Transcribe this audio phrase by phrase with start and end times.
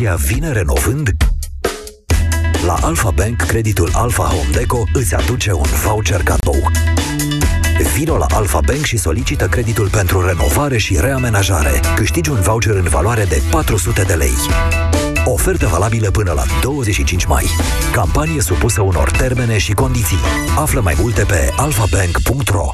[0.00, 1.10] Emoția vine renovând?
[2.66, 6.70] La Alpha Bank, creditul Alpha Home Deco îți aduce un voucher cadou.
[7.94, 11.80] Vino la Alpha Bank și solicită creditul pentru renovare și reamenajare.
[11.96, 14.34] Câștigi un voucher în valoare de 400 de lei.
[15.24, 17.44] Ofertă valabilă până la 25 mai.
[17.92, 20.18] Campanie supusă unor termene și condiții.
[20.56, 22.70] Află mai multe pe alfabank.ro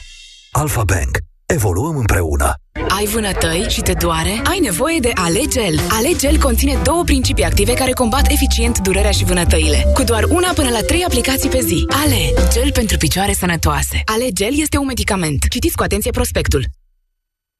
[0.50, 1.33] Alpha Bank.
[1.46, 2.52] Evoluăm împreună.
[2.88, 4.40] Ai vânătăi și te doare?
[4.44, 5.80] Ai nevoie de Alegel.
[5.88, 9.90] Alegel conține două principii active care combat eficient durerea și vânătăile.
[9.94, 11.84] Cu doar una până la trei aplicații pe zi.
[12.04, 14.02] Ale, gel pentru picioare sănătoase.
[14.04, 15.48] Alegel este un medicament.
[15.48, 16.64] Citiți cu atenție prospectul.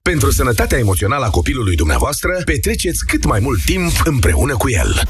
[0.03, 5.03] Pentru sănătatea emoțională a copilului dumneavoastră, petreceți cât mai mult timp împreună cu el.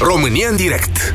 [0.00, 1.14] România în direct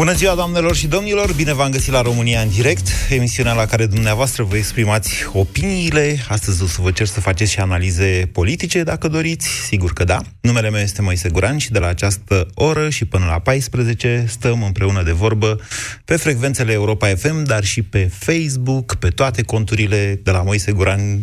[0.00, 1.32] Bună ziua, doamnelor și domnilor!
[1.32, 6.18] Bine v-am găsit la România în direct, emisiunea la care dumneavoastră vă exprimați opiniile.
[6.28, 9.48] Astăzi o să vă cer să faceți și analize politice, dacă doriți.
[9.48, 10.20] Sigur că da.
[10.40, 14.62] Numele meu este Moise Guran și de la această oră și până la 14 stăm
[14.62, 15.60] împreună de vorbă
[16.04, 21.20] pe frecvențele Europa FM, dar și pe Facebook, pe toate conturile de la Moise Guran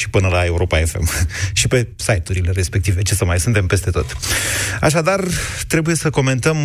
[0.00, 1.08] și până la Europa FM
[1.60, 4.16] și pe site-urile respective, ce să mai suntem peste tot.
[4.80, 5.24] Așadar,
[5.66, 6.56] trebuie să comentăm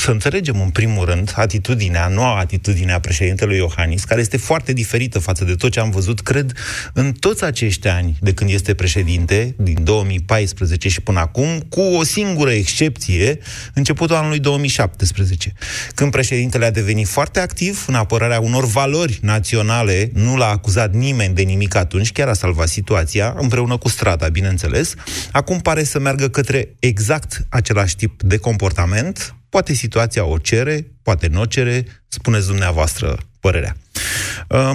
[0.00, 5.18] să înțelegem în primul rând atitudinea, noua atitudine a președintelui Iohannis, care este foarte diferită
[5.18, 6.52] față de tot ce am văzut, cred,
[6.92, 12.02] în toți acești ani de când este președinte, din 2014 și până acum, cu o
[12.02, 13.38] singură excepție,
[13.74, 15.52] începutul anului 2017,
[15.94, 21.34] când președintele a devenit foarte activ în apărarea unor valori naționale, nu l-a acuzat nimeni
[21.34, 24.94] de nimic atunci, chiar a salvat situația, împreună cu strada, bineînțeles.
[25.32, 31.26] Acum pare să meargă către exact același tip de comportament, Poate situația o cere, poate
[31.26, 33.76] nu o cere, spuneți dumneavoastră părerea.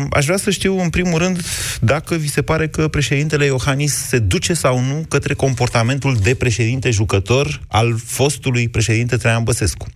[0.09, 1.41] Aș vrea să știu, în primul rând,
[1.81, 6.89] dacă vi se pare că președintele Iohannis se duce sau nu către comportamentul de președinte
[6.89, 9.87] jucător al fostului președinte Traian Băsescu.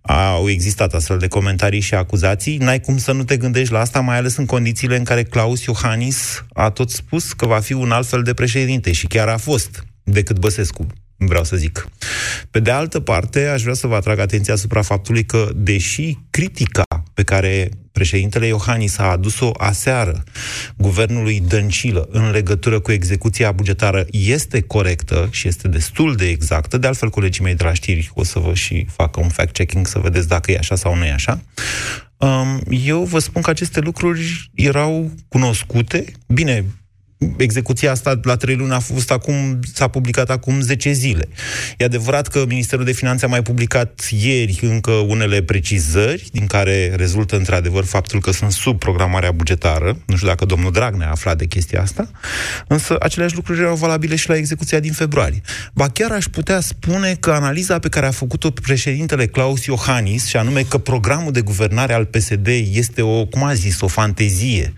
[0.00, 2.56] Au existat astfel de comentarii și acuzații.
[2.56, 5.64] N-ai cum să nu te gândești la asta, mai ales în condițiile în care Claus
[5.64, 9.36] Iohannis a tot spus că va fi un alt fel de președinte și chiar a
[9.36, 11.88] fost decât Băsescu vreau să zic.
[12.50, 16.84] Pe de altă parte, aș vrea să vă atrag atenția asupra faptului că, deși critica
[17.14, 20.24] pe care președintele Iohannis a adus-o aseară
[20.76, 26.86] guvernului Dăncilă în legătură cu execuția bugetară este corectă și este destul de exactă, de
[26.86, 30.28] altfel colegii mei de la știri o să vă și facă un fact-checking să vedeți
[30.28, 31.40] dacă e așa sau nu e așa,
[32.16, 36.64] um, eu vă spun că aceste lucruri erau cunoscute, bine,
[37.36, 41.28] execuția asta la trei luni a fost acum, s-a publicat acum 10 zile.
[41.78, 46.92] E adevărat că Ministerul de Finanțe a mai publicat ieri încă unele precizări, din care
[46.96, 49.98] rezultă într-adevăr faptul că sunt sub programarea bugetară.
[50.06, 52.10] Nu știu dacă domnul Dragnea a aflat de chestia asta,
[52.66, 55.40] însă aceleași lucruri erau valabile și la execuția din februarie.
[55.74, 60.36] Ba chiar aș putea spune că analiza pe care a făcut-o președintele Claus Iohannis, și
[60.36, 64.74] anume că programul de guvernare al PSD este o, cum a zis, o fantezie,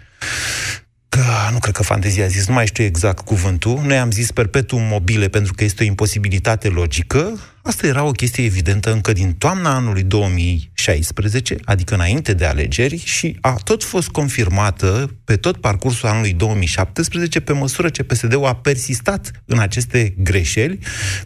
[1.08, 4.30] că nu cred că fantezia a zis, nu mai știu exact cuvântul, noi am zis
[4.30, 9.32] perpetuum mobile pentru că este o imposibilitate logică, asta era o chestie evidentă încă din
[9.32, 16.08] toamna anului 2016, adică înainte de alegeri, și a tot fost confirmată pe tot parcursul
[16.08, 20.78] anului 2017, pe măsură ce PSD-ul a persistat în aceste greșeli,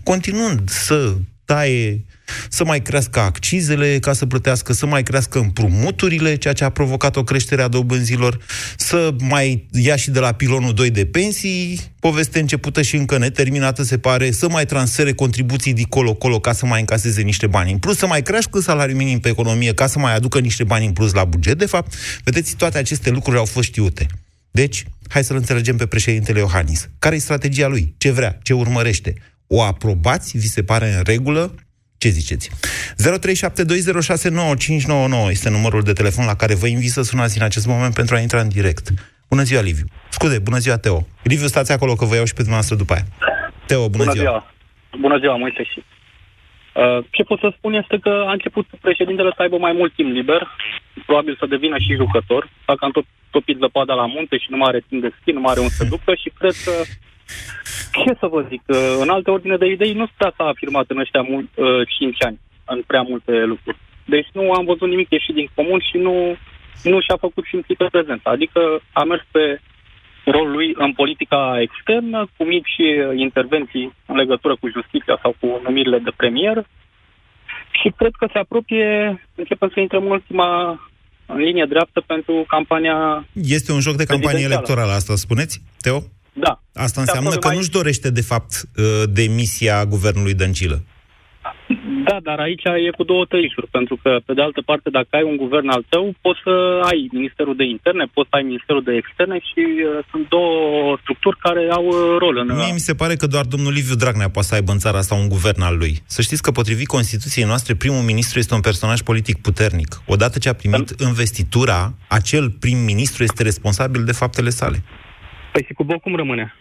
[0.03, 2.05] continuând să taie
[2.49, 7.17] să mai crească accizele ca să plătească, să mai crească împrumuturile, ceea ce a provocat
[7.17, 8.39] o creștere a dobânzilor,
[8.77, 13.83] să mai ia și de la pilonul 2 de pensii, poveste începută și încă neterminată,
[13.83, 17.79] se pare, să mai transfere contribuții de colo-colo ca să mai încaseze niște bani în
[17.79, 20.93] plus, să mai crească salariul minim pe economie ca să mai aducă niște bani în
[20.93, 21.59] plus la buget.
[21.59, 21.95] De fapt,
[22.25, 24.07] vedeți, toate aceste lucruri au fost știute.
[24.51, 26.89] Deci, hai să-l înțelegem pe președintele Iohannis.
[26.99, 27.95] Care e strategia lui?
[27.99, 28.39] Ce vrea?
[28.43, 29.15] Ce urmărește?
[29.47, 30.39] O aprobați?
[30.39, 31.55] Vi se pare în regulă?
[32.03, 32.47] Ce ziceți?
[32.51, 32.55] 0372069599
[35.37, 38.19] este numărul de telefon la care vă invit să sunați în acest moment pentru a
[38.19, 38.87] intra în direct.
[39.33, 39.87] Bună ziua, Liviu.
[40.17, 41.07] Scuze, bună ziua, Teo.
[41.23, 43.07] Liviu, stați acolo că vă iau și pe dumneavoastră după aia.
[43.67, 44.25] Teo, bună, bună ziua.
[44.25, 44.41] ziua.
[45.05, 45.79] Bună ziua, Moise și.
[46.81, 50.11] Uh, ce pot să spun este că a început președintele să aibă mai mult timp
[50.19, 50.43] liber,
[51.07, 54.69] probabil să devină și jucător, dacă am tot topit zăpada la munte și nu mai
[54.69, 56.73] are timp de schi, nu mai are un să ducă și cred că
[58.05, 58.63] ce să vă zic,
[59.01, 62.39] în alte ordine de idei nu prea s-a afirmat în ăștia mult, uh, 5 ani,
[62.65, 63.79] în prea multe lucruri.
[64.05, 66.37] Deci nu am văzut nimic ieșit din comun și nu,
[66.83, 68.31] nu și-a făcut simțită prezența.
[68.31, 68.61] Adică
[68.93, 69.61] a mers pe
[70.25, 72.77] rolul lui în politica externă, cu mici
[73.17, 76.67] intervenții în legătură cu justiția sau cu numirile de premier.
[77.71, 78.89] Și cred că se apropie,
[79.35, 80.81] începem să intrăm în ultima
[81.27, 86.03] în linie dreaptă pentru campania Este un joc de campanie electorală, asta spuneți, Teo?
[86.33, 86.63] Da.
[86.75, 87.57] Asta înseamnă că mai...
[87.57, 90.83] nu-și dorește, de fapt, uh, demisia guvernului Dăncilă.
[92.09, 95.23] Da, dar aici e cu două tăișuri, pentru că, pe de altă parte, dacă ai
[95.23, 98.95] un guvern al tău, poți să ai Ministerul de Interne, poți să ai Ministerul de
[98.95, 102.47] Externe și uh, sunt două structuri care au uh, rol în...
[102.57, 105.15] Mie mi se pare că doar domnul Liviu Dragnea poate să aibă în țara asta
[105.15, 106.03] un guvern al lui.
[106.07, 110.03] Să știți că, potrivit Constituției noastre, primul ministru este un personaj politic puternic.
[110.07, 111.07] Odată ce a primit în...
[111.07, 114.83] investitura, acel prim-ministru este responsabil de faptele sale.
[115.53, 116.55] Păi și cu Boc cum rămâne?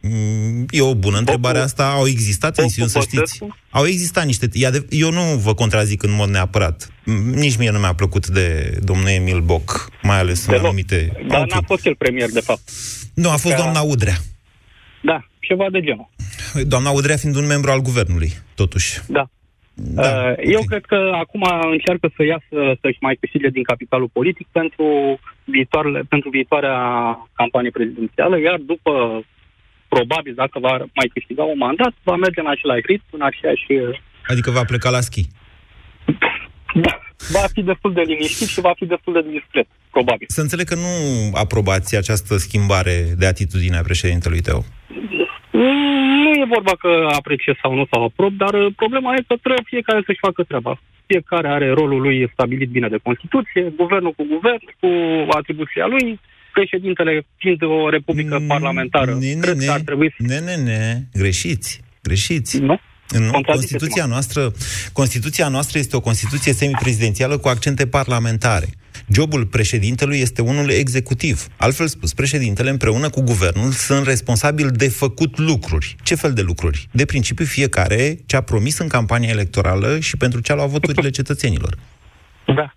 [0.00, 1.90] Mm, e o bună întrebare asta.
[1.90, 3.38] Au existat tensiuni, să știți.
[3.70, 4.48] Au existat niște...
[4.88, 6.92] Eu nu vă contrazic în mod neapărat.
[7.32, 11.12] Nici mie nu mi-a plăcut de domnul Emil Boc, mai ales în anumite...
[11.28, 11.46] Dar okay.
[11.50, 12.70] n-a fost el premier, de fapt.
[13.14, 13.60] Nu, a fost Ca...
[13.60, 14.16] doamna Udrea.
[15.02, 16.10] Da, ceva de genul.
[16.66, 19.00] Doamna Udrea fiind un membru al guvernului, totuși.
[19.06, 19.30] Da.
[19.74, 20.44] Da, uh, okay.
[20.56, 24.86] Eu cred că acum încearcă să iasă, să-și mai câștige din capitalul politic pentru,
[25.44, 26.76] viitoarele, pentru viitoarea
[27.34, 29.24] campanie prezidențială, iar după
[29.88, 33.66] probabil, dacă va mai câștiga un mandat, va merge în același ritm, în aceeași...
[34.26, 35.26] Adică va pleca la schi.
[36.74, 36.94] Da,
[37.36, 40.26] va fi destul de liniștit și va fi destul de discret, probabil.
[40.28, 40.92] Să înțeleg că nu
[41.34, 44.64] aprobați această schimbare de atitudine a președintelui tău.
[46.24, 50.02] Nu e vorba că apreciez sau nu sau aprob, dar problema e că trebuie fiecare
[50.06, 50.80] să-și facă treaba.
[51.06, 54.90] Fiecare are rolul lui stabilit bine de Constituție, guvernul cu guvern, cu
[55.30, 56.20] atribuția lui,
[56.52, 60.24] președintele fiind o republică mm, parlamentară, ne, ne, cred ne, că ar trebui să...
[60.26, 62.58] Ne, ne, ne, greșiți, greșiți.
[62.58, 62.80] Nu?
[63.08, 64.52] În Constituția noastră,
[64.92, 68.66] Constituția noastră este o Constituție semiprezidențială cu accente parlamentare.
[69.08, 71.46] Jobul președintelui este unul executiv.
[71.56, 75.96] Altfel spus, președintele împreună cu guvernul sunt responsabili de făcut lucruri.
[76.02, 76.88] Ce fel de lucruri?
[76.90, 81.10] De principiu fiecare ce a promis în campania electorală și pentru ce a luat voturile
[81.10, 81.78] cetățenilor.
[82.46, 82.73] Da.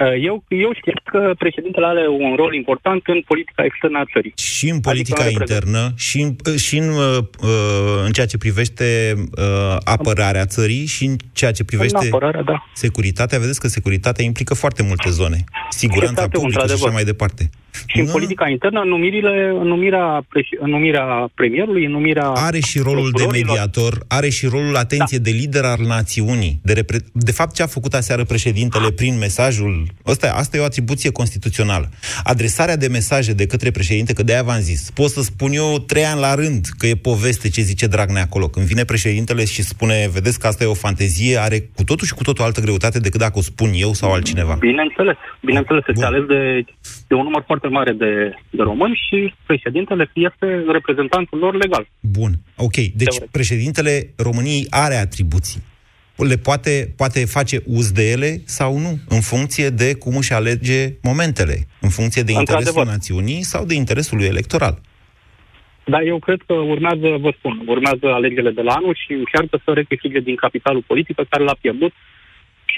[0.00, 4.32] Uh, eu, eu știu că președintele are un rol important în politica externă a țării.
[4.36, 9.14] Și în politica adică internă, și în, uh, și în, uh, în ceea ce privește
[9.16, 12.64] uh, apărarea țării, și în ceea ce privește în apărarea, da.
[12.74, 13.38] securitatea.
[13.38, 15.44] Vedeți că securitatea implică foarte multe zone.
[15.70, 17.50] Siguranța publică și așa mai departe.
[17.86, 20.26] Și în politica internă, în, numirile, în, numirea,
[20.60, 22.26] în numirea premierului, în numirea...
[22.26, 25.22] Are și rolul de mediator, are și rolul, atenție, da.
[25.22, 26.60] de lider al națiunii.
[26.62, 26.98] De, repre...
[27.12, 29.86] de fapt, ce a făcut aseară președintele prin mesajul...
[30.04, 31.88] Asta, asta e o atribuție constituțională.
[32.24, 36.04] Adresarea de mesaje de către președinte, că de-aia v-am zis, pot să spun eu trei
[36.04, 38.48] ani la rând că e poveste ce zice Dragnea acolo.
[38.48, 42.14] Când vine președintele și spune, vedeți că asta e o fantezie, are cu totul și
[42.14, 44.56] cu totul altă greutate decât dacă o spun eu sau altcineva.
[44.58, 45.16] Bineînțeles.
[45.40, 46.64] Bineînțeles, este ales de,
[47.10, 48.12] de un număr foarte mare de,
[48.50, 50.46] de români și președintele este
[50.78, 51.84] reprezentantul lor legal.
[52.00, 52.76] Bun, ok.
[52.76, 53.30] Deci Teoretic.
[53.30, 55.60] președintele României are atribuții.
[56.16, 60.80] Le poate, poate face uz de ele sau nu, în funcție de cum își alege
[61.02, 64.74] momentele, în funcție de interesul națiunii sau de interesul lui electoral.
[65.92, 69.70] Da, eu cred că urmează, vă spun, urmează alegerile de la anul și încearcă să
[69.72, 71.92] recâștige din capitalul politic pe care l-a pierdut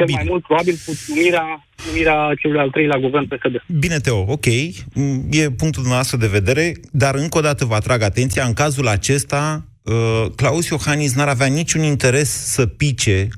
[0.02, 0.18] cel Bine.
[0.18, 3.78] mai mult probabil cu numirea, numirea celui al treilea guvern PSD.
[3.78, 4.46] Bine, Teo, ok,
[5.30, 9.66] e punctul nostru de vedere, dar încă o dată vă atrag atenția, în cazul acesta,
[9.82, 13.28] uh, Claus Iohannis n-ar avea niciun interes să pice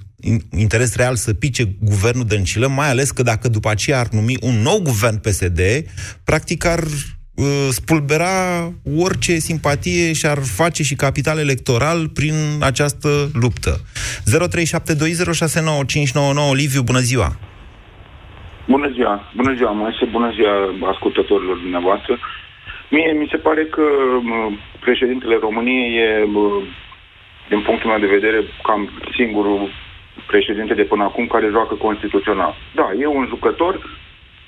[0.56, 4.54] interes real să pice guvernul Dăncilă, mai ales că dacă după aceea ar numi un
[4.54, 5.60] nou guvern PSD,
[6.24, 7.23] practic ar Uh,
[7.70, 13.08] spulbera orice simpatie și ar face și capital electoral prin această
[13.40, 13.72] luptă.
[16.50, 17.28] 0372069599 Liviu, bună ziua!
[18.68, 19.32] Bună ziua!
[19.36, 20.04] Bună ziua, Moise!
[20.04, 20.54] Bună ziua
[20.92, 22.18] ascultătorilor dumneavoastră!
[22.90, 23.82] Mie mi se pare că
[24.80, 26.08] președintele României e,
[27.48, 29.70] din punctul meu de vedere, cam singurul
[30.26, 32.54] președinte de până acum care joacă constituțional.
[32.74, 33.74] Da, e un jucător,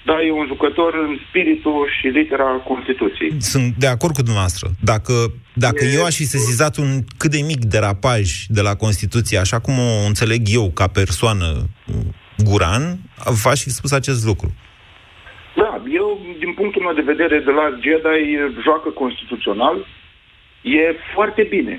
[0.08, 3.30] da, e un jucător în spiritul și litera Constituției.
[3.38, 4.66] Sunt de acord cu dumneavoastră.
[4.92, 5.12] Dacă,
[5.66, 5.94] dacă e...
[5.98, 10.06] eu aș fi sesizat un cât de mic derapaj de la Constituție, așa cum o
[10.06, 11.46] înțeleg eu ca persoană
[12.46, 12.82] guran,
[13.42, 14.48] v-aș fi spus acest lucru.
[15.56, 16.08] Da, eu,
[16.38, 18.22] din punctul meu de vedere, de la Jedi
[18.64, 19.76] joacă constituțional,
[20.62, 20.84] e
[21.14, 21.74] foarte bine.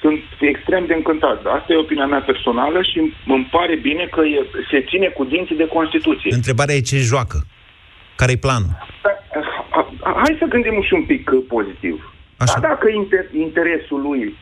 [0.00, 1.38] Sunt extrem de încântat.
[1.56, 4.38] Asta e opinia mea personală și îmi pare bine că e,
[4.70, 6.30] se ține cu dinții de Constituție.
[6.34, 7.38] Întrebarea e ce joacă.
[8.22, 8.72] Care-i planul?
[10.22, 12.14] Hai să gândim și un pic uh, pozitiv.
[12.36, 12.52] Așa.
[12.52, 14.36] Dar dacă inter- interesul lui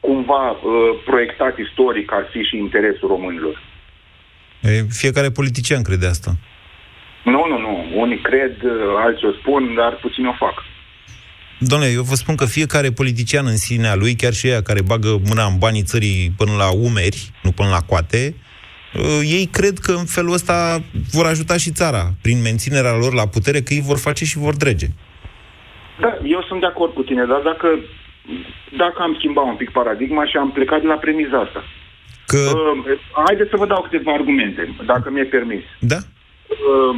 [0.00, 0.58] cumva uh,
[1.04, 3.62] proiectat istoric ar fi și interesul românilor?
[4.60, 4.70] E,
[5.02, 6.30] fiecare politician crede asta.
[7.24, 7.72] Nu, nu, nu.
[8.02, 8.72] Unii cred, uh,
[9.04, 10.56] alții o spun, dar puțini o fac.
[11.58, 15.20] Domnule, eu vă spun că fiecare politician în sinea lui, chiar și ea care bagă
[15.28, 18.51] mâna în banii țării până la umeri, nu până la coate, uh,
[19.22, 23.60] ei cred că în felul ăsta vor ajuta și țara, prin menținerea lor la putere,
[23.60, 24.86] că ei vor face și vor drege.
[26.00, 27.68] Da, eu sunt de acord cu tine, dar dacă,
[28.76, 31.64] dacă am schimbat un pic paradigma și am plecat de la premiza asta.
[32.26, 32.38] Că...
[32.38, 35.64] Uh, haideți să vă dau câteva argumente, dacă mi-e permis.
[35.78, 35.96] Da?
[35.96, 36.96] Uh,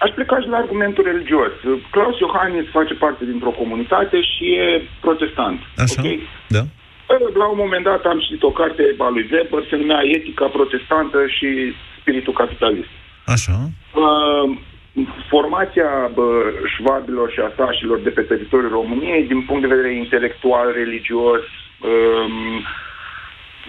[0.00, 1.52] aș pleca și la argumentul religios.
[1.90, 5.60] Claus Iohannis face parte dintr-o comunitate și e protestant.
[5.76, 6.08] Așa, ok?
[6.48, 6.62] da.
[7.34, 11.26] La un moment dat am citit o carte a lui Weber, se numea Etica protestantă
[11.26, 11.48] și
[12.00, 12.88] spiritul capitalist.
[13.26, 13.56] Așa.
[13.94, 14.58] Uh,
[15.28, 20.72] formația bă, șvabilor și a sașilor de pe teritoriul României, din punct de vedere intelectual,
[20.72, 21.40] religios,
[21.80, 22.64] um,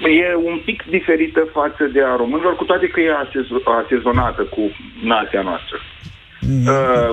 [0.09, 4.71] e un pic diferită față de a românilor, cu toate că e asezo- asezonată cu
[5.03, 5.77] nația noastră.
[6.49, 7.09] Uh,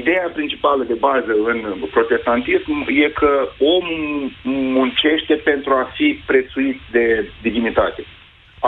[0.00, 1.58] ideea principală de bază în
[1.96, 2.72] protestantism
[3.04, 3.32] e că
[3.74, 4.32] omul
[4.78, 7.04] muncește pentru a fi prețuit de
[7.46, 8.02] divinitate.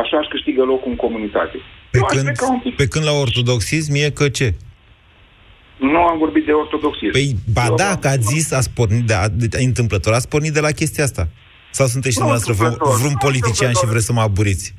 [0.00, 1.56] Așa își câștigă locul în comunitate.
[1.90, 4.48] Pe Eu aș când, pleca un pic- pe când la ortodoxism e că ce?
[5.76, 7.12] Nu am vorbit de ortodoxism.
[7.12, 10.52] Păi, ba Eu da, am- că ați zis, ați pornit de, de, întâmplător, ați pornit
[10.52, 11.28] de la chestia asta.
[11.70, 13.90] Sau sunteți și Nu dumneavoastră vreun, întâmplător, vreun nu politician și întâmplător.
[13.90, 14.74] vreți să mă aburiți?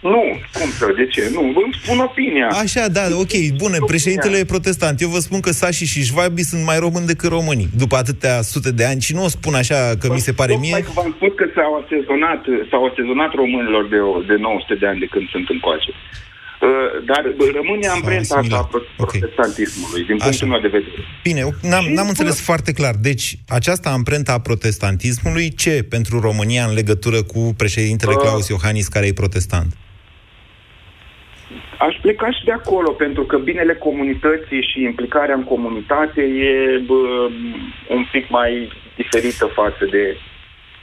[0.00, 1.30] Nu, cum să, de ce?
[1.32, 2.48] Nu, îmi spun opinia.
[2.48, 5.00] Așa, da, ok, bun, președintele e protestant.
[5.00, 8.70] Eu vă spun că sașii și șvabii sunt mai români decât românii, după atâtea sute
[8.72, 9.00] de ani.
[9.00, 10.72] Și nu o spun așa că mi se pare mie.
[10.72, 14.86] Tocmai că v-am spus că s-au asezonat, s-au asezonat românilor de, o, de 900 de
[14.86, 15.90] ani de când sunt încoace.
[16.62, 16.68] Uh,
[17.06, 18.68] dar bă, rămâne S-au amprenta asta a asimilat.
[18.68, 19.10] pro- Ok.
[19.18, 20.46] protestantismului, din punctul Așa.
[20.46, 20.98] meu de vedere.
[21.22, 21.40] Bine,
[21.70, 22.94] n-am, Și n-am înțeles bă- foarte clar.
[23.08, 28.20] Deci, această amprentă a protestantismului, ce pentru România în legătură cu președintele Uh.
[28.20, 29.70] Claus Iohannis, care e protestant?
[31.78, 36.52] Aș pleca și de acolo, pentru că binele comunității și implicarea în comunitate e
[36.86, 37.00] bă,
[37.96, 40.16] un pic mai diferită față de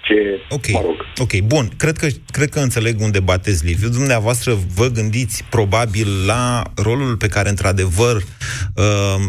[0.09, 0.95] ce, Ok, mă rog.
[1.17, 1.71] ok, bun.
[1.77, 3.89] Cred că, cred că înțeleg unde bateți Liviu.
[3.89, 8.83] Dumneavoastră vă gândiți probabil la rolul pe care, într-adevăr, uh,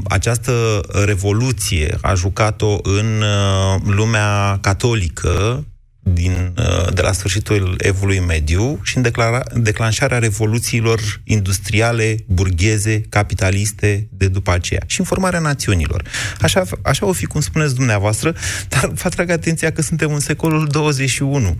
[0.04, 5.64] această revoluție a jucat-o în uh, lumea catolică
[6.12, 14.08] din, uh, de la sfârșitul evului mediu și în declara, declanșarea revoluțiilor industriale, burgheze, capitaliste
[14.10, 16.02] de după aceea și în formarea națiunilor.
[16.40, 18.34] Așa, așa o fi cum spuneți dumneavoastră,
[18.68, 21.56] dar vă atrag atenția că suntem în secolul 21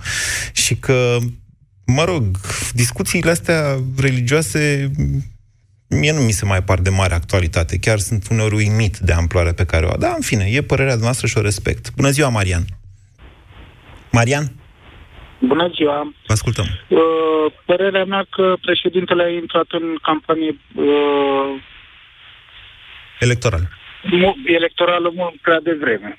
[0.53, 1.19] și că,
[1.85, 2.39] mă rog,
[2.73, 4.91] discuțiile astea religioase
[5.91, 7.79] mie nu mi se mai par de mare actualitate.
[7.79, 9.97] Chiar sunt uneori uimit de amploarea pe care o au.
[9.99, 11.93] Dar, în fine, e părerea noastră și o respect.
[11.95, 12.80] Bună ziua, Marian!
[14.13, 14.45] Marian,
[15.39, 16.13] Bună ziua!
[16.27, 16.65] vă ascultăm.
[16.89, 16.99] Uh,
[17.65, 21.51] părerea mea că președintele a intrat în campanie uh,
[23.21, 23.69] Electoral.
[24.03, 26.19] mu- electorală mult prea devreme.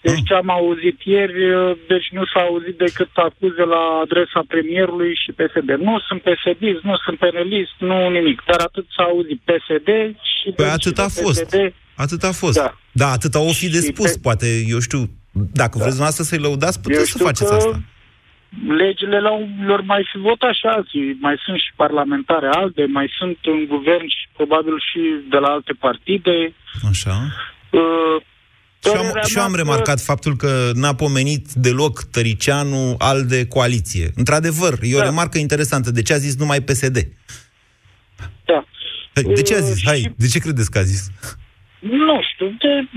[0.00, 5.12] Deci ce am auzit ieri, uh, deci nu s-a auzit decât acuze la adresa premierului
[5.22, 5.68] și PSD.
[5.88, 8.42] Nu sunt psd nu sunt penelist, nu nimic.
[8.46, 9.88] Dar atât s-a auzit PSD
[10.32, 10.44] și...
[10.56, 11.44] Păi deci atât de a fost.
[11.44, 12.56] PSD, Atât a fost.
[12.58, 12.74] Da.
[12.92, 14.12] Da, atât o fi de Și spus.
[14.12, 15.00] pe- Poate, eu știu,
[15.52, 17.80] dacă vreți dumneavoastră să-i lăudați, puteți să știu faceți că asta.
[18.82, 19.30] Legile la
[19.66, 21.16] lor mai fi votat și alții.
[21.20, 25.00] Mai sunt și parlamentare alte, mai sunt în guvern și probabil și
[25.30, 26.54] de la alte partide.
[26.90, 27.16] Așa.
[27.70, 28.16] Uh,
[28.84, 32.94] Și am, părerea și eu am mea că- remarcat faptul că n-a pomenit deloc Tăricianu
[32.98, 34.10] al de coaliție.
[34.14, 35.04] Într-adevăr, e o Da.
[35.04, 35.90] remarcă interesantă.
[35.90, 36.96] De ce a zis numai PSD?
[38.44, 38.64] Da.
[39.12, 39.76] De ce a zis?
[39.76, 41.10] Uh, Hai, și- de ce credeți că a zis?
[41.80, 42.88] Nu știu, de,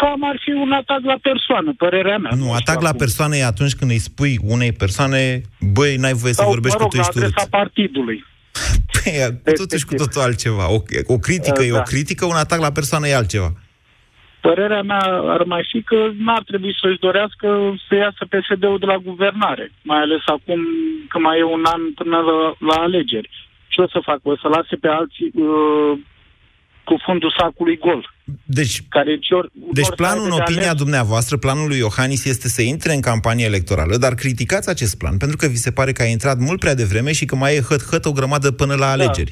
[0.00, 2.30] cam ar fi un atac la persoană, părerea mea.
[2.34, 2.98] Nu, știu atac la acum.
[2.98, 5.40] persoană e atunci când îi spui unei persoane,
[5.72, 7.50] băi, n-ai voie să Sau, vorbești mă că rog, tu la ești adresa urât.
[7.50, 8.24] partidului.
[8.92, 9.12] Păi,
[9.46, 10.72] e totuși cu totul altceva.
[10.72, 11.82] O, o critică Uh, e o da.
[11.82, 13.52] critică, un atac la persoană e altceva.
[14.40, 15.02] Părerea mea
[15.36, 19.98] ar mai fi că n-ar trebui să-și dorească să iasă PSD-ul de la guvernare, mai
[19.98, 20.60] ales acum
[21.08, 23.30] că mai e un an până la, la alegeri.
[23.68, 24.20] Ce o să facă?
[24.22, 25.98] O să lase pe alții uh,
[26.84, 28.14] cu fundul sacului gol.
[28.44, 30.82] Deci, Care ce ori, Deci ori planul, în să aibă de opinia ales.
[30.82, 35.36] dumneavoastră, planul lui Iohannis este să intre în campanie electorală, dar criticați acest plan, pentru
[35.36, 38.04] că vi se pare că a intrat mult prea devreme și că mai e hăt-hăt
[38.04, 39.30] o grămadă până la alegeri.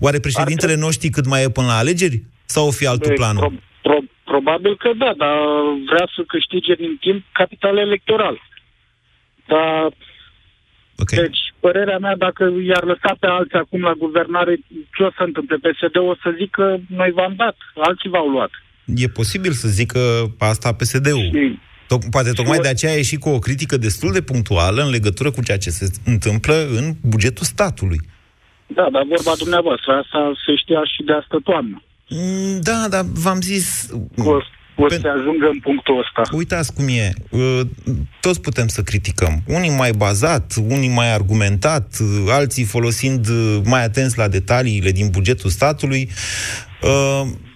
[0.00, 2.22] Oare președintele trebui- nu știi cât mai e până la alegeri?
[2.44, 3.40] Sau o fi altul Băi, planul?
[3.40, 3.50] Pro,
[3.82, 5.36] pro, probabil că da, dar
[5.92, 8.40] vrea să câștige din timp capital electoral.
[9.46, 9.92] Dar
[11.02, 11.10] Ok.
[11.10, 14.54] Deci, părerea mea, dacă i-ar lăsa pe alții acum la guvernare,
[14.96, 15.56] ce o să întâmple?
[15.56, 17.56] PSD o să zică, noi v-am dat,
[17.88, 18.50] alții v-au luat.
[18.96, 20.00] E posibil să zică
[20.38, 21.28] asta PSD-ul.
[21.34, 24.82] Și, Toc, poate tocmai Și- de aceea a ieșit cu o critică destul de punctuală
[24.82, 28.00] în legătură cu ceea ce se întâmplă în bugetul statului.
[28.66, 31.82] da, dar vorba dumneavoastră, asta se știa și de asta toamnă.
[32.08, 33.88] Mm, Da, dar v-am zis...
[34.16, 34.38] Că
[34.80, 36.36] o, o să ajungă în punctul ăsta.
[36.36, 37.12] Uitați cum e.
[37.30, 37.60] Uh,
[38.20, 39.42] toți putem să criticăm.
[39.46, 45.08] Unii mai bazat, unii mai argumentat, uh, alții folosind uh, mai atenți la detaliile din
[45.10, 46.10] bugetul statului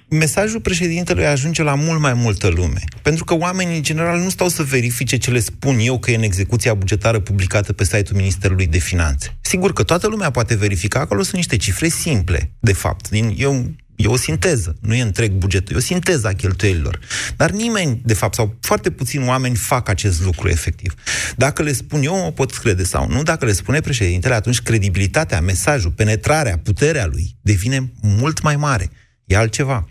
[0.08, 2.80] mesajul președintelui ajunge la mult mai multă lume.
[3.02, 6.16] Pentru că oamenii, în general, nu stau să verifice ce le spun eu că e
[6.16, 9.36] în execuția bugetară publicată pe site-ul Ministerului de Finanțe.
[9.40, 13.08] Sigur că toată lumea poate verifica, acolo sunt niște cifre simple, de fapt.
[13.08, 16.98] Din, eu E o sinteză, nu e întreg bugetul, e o sinteză a cheltuielilor.
[17.36, 20.94] Dar nimeni, de fapt, sau foarte puțini oameni fac acest lucru efectiv.
[21.36, 25.40] Dacă le spun eu, mă pot crede sau nu, dacă le spune președintele, atunci credibilitatea,
[25.40, 28.90] mesajul, penetrarea, puterea lui devine mult mai mare.
[29.24, 29.86] E altceva.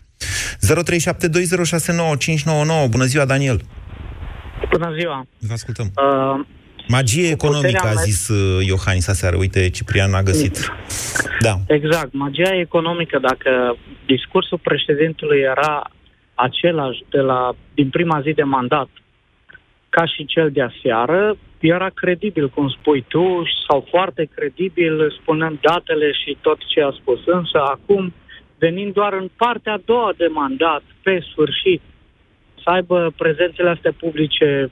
[2.86, 2.90] 0372069599.
[2.90, 3.62] Bună ziua, Daniel!
[4.72, 5.28] Bună ziua!
[5.40, 5.92] Vă ascultăm.
[5.96, 6.46] Uh,
[6.88, 9.36] Magie economică, a zis uh, Iohannis aseară.
[9.38, 10.72] Uite, Ciprian a găsit.
[11.40, 11.56] Da.
[11.68, 12.14] Exact.
[12.14, 15.90] Magia economică, dacă discursul președintelui era
[16.34, 18.90] același de la, din prima zi de mandat
[19.90, 26.12] ca și cel de aseară, era credibil, cum spui tu, sau foarte credibil, spunând datele
[26.12, 27.20] și tot ce a spus.
[27.26, 28.14] Însă acum
[28.58, 31.82] venind doar în partea a doua de mandat, pe sfârșit,
[32.64, 34.72] să aibă prezențele astea publice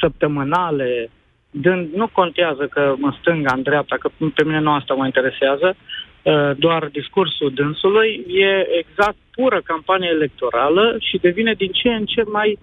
[0.00, 1.10] săptămânale,
[1.52, 5.68] dând, nu contează că în stânga, în dreapta, că pe mine nu asta mă interesează,
[5.76, 12.22] uh, doar discursul dânsului, e exact pură campanie electorală și devine din ce în ce
[12.26, 12.58] mai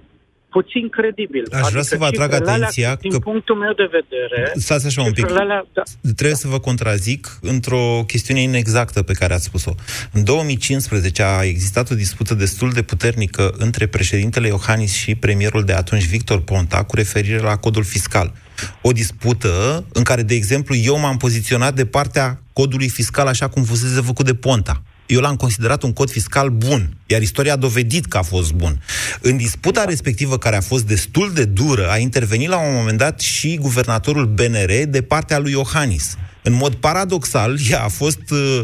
[0.50, 1.43] puțin credibil.
[1.51, 3.08] Aș adică vrea să vă atrag atenția alea, că...
[3.08, 4.51] Din punctul meu de vedere...
[4.55, 5.31] Stați așa un pic.
[5.31, 5.84] Alea, da.
[6.15, 9.72] Trebuie să vă contrazic într-o chestiune inexactă pe care ați spus-o.
[10.13, 15.74] În 2015 a existat o dispută destul de puternică între președintele Iohannis și premierul de
[15.74, 18.34] atunci, Victor Ponta, cu referire la codul fiscal.
[18.81, 23.63] O dispută în care, de exemplu, eu m-am poziționat de partea codului fiscal așa cum
[23.63, 28.05] fusese făcut de Ponta eu l-am considerat un cod fiscal bun, iar istoria a dovedit
[28.05, 28.81] că a fost bun.
[29.21, 33.19] În disputa respectivă, care a fost destul de dură, a intervenit la un moment dat
[33.19, 36.17] și guvernatorul BNR de partea lui Iohannis.
[36.43, 38.62] În mod paradoxal, ea a fost uh,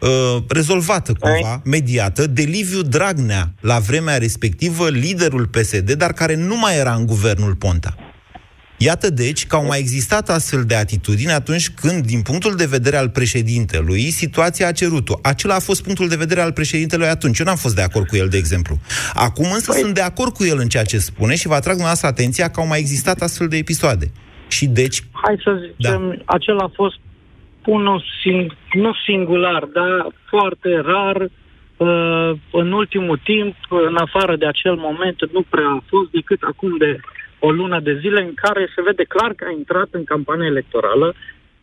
[0.00, 6.58] uh, rezolvată cumva, mediată, de Liviu Dragnea, la vremea respectivă liderul PSD, dar care nu
[6.58, 7.94] mai era în guvernul Ponta.
[8.76, 12.96] Iată deci că au mai existat astfel de atitudini atunci când, din punctul de vedere
[12.96, 15.18] al președintelui, situația a cerut-o.
[15.22, 17.38] Acela a fost punctul de vedere al președintelui atunci.
[17.38, 18.78] Eu n-am fost de acord cu el, de exemplu.
[19.14, 19.80] Acum însă păi...
[19.80, 22.60] sunt de acord cu el în ceea ce spune și vă atrag dumneavoastră atenția că
[22.60, 24.06] au mai existat astfel de episoade.
[24.48, 24.98] Și deci...
[25.12, 26.34] Hai să zicem, da.
[26.34, 26.98] acela a fost
[27.64, 33.54] unul sing- nu singular, dar foarte rar uh, în ultimul timp,
[33.88, 37.00] în afară de acel moment, nu prea a fost decât acum de
[37.46, 41.14] o lună de zile în care se vede clar că a intrat în campanie electorală,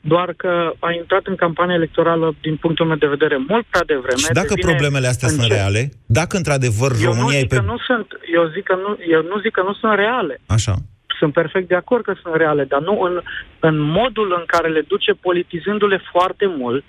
[0.01, 4.25] doar că a intrat în campanie electorală, din punctul meu de vedere, mult prea devreme.
[4.27, 5.53] Și dacă problemele astea sunt ce?
[5.53, 7.55] reale, dacă într-adevăr eu România nu e pe...
[7.55, 10.35] Că nu sunt, eu, zic că nu, eu nu zic că nu sunt reale.
[10.57, 10.75] Așa.
[11.19, 13.21] Sunt perfect de acord că sunt reale, dar nu în,
[13.59, 16.85] în modul în care le duce politizându-le foarte mult,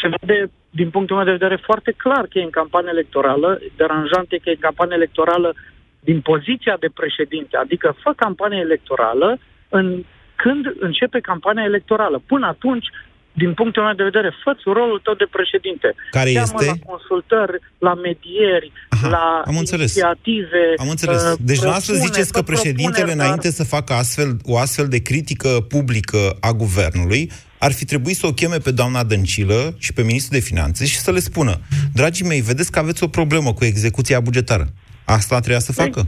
[0.00, 4.26] se vede, din punctul meu de vedere, foarte clar că e în campanie electorală, deranjant
[4.28, 5.54] e că e în campanie electorală
[6.00, 10.04] din poziția de președinte, adică fă campanie electorală în,
[10.36, 12.22] când începe campania electorală.
[12.26, 12.86] Până atunci,
[13.32, 15.94] din punctul meu de vedere, fă rolul tău de președinte.
[16.10, 16.64] Care Cheamă este?
[16.66, 19.94] la consultări, la medieri, Aha, la am înțeles.
[19.94, 20.62] inițiative.
[20.76, 21.22] Am înțeles.
[21.22, 23.14] Uh, deci dumneavoastră ziceți că președintele, dar...
[23.14, 28.26] înainte să facă astfel, o astfel de critică publică a guvernului, ar fi trebuit să
[28.26, 31.60] o cheme pe doamna Dăncilă și pe ministrul de finanțe și să le spună,
[31.94, 34.66] dragii mei, vedeți că aveți o problemă cu execuția bugetară.
[35.06, 36.00] Asta trebuia să facă?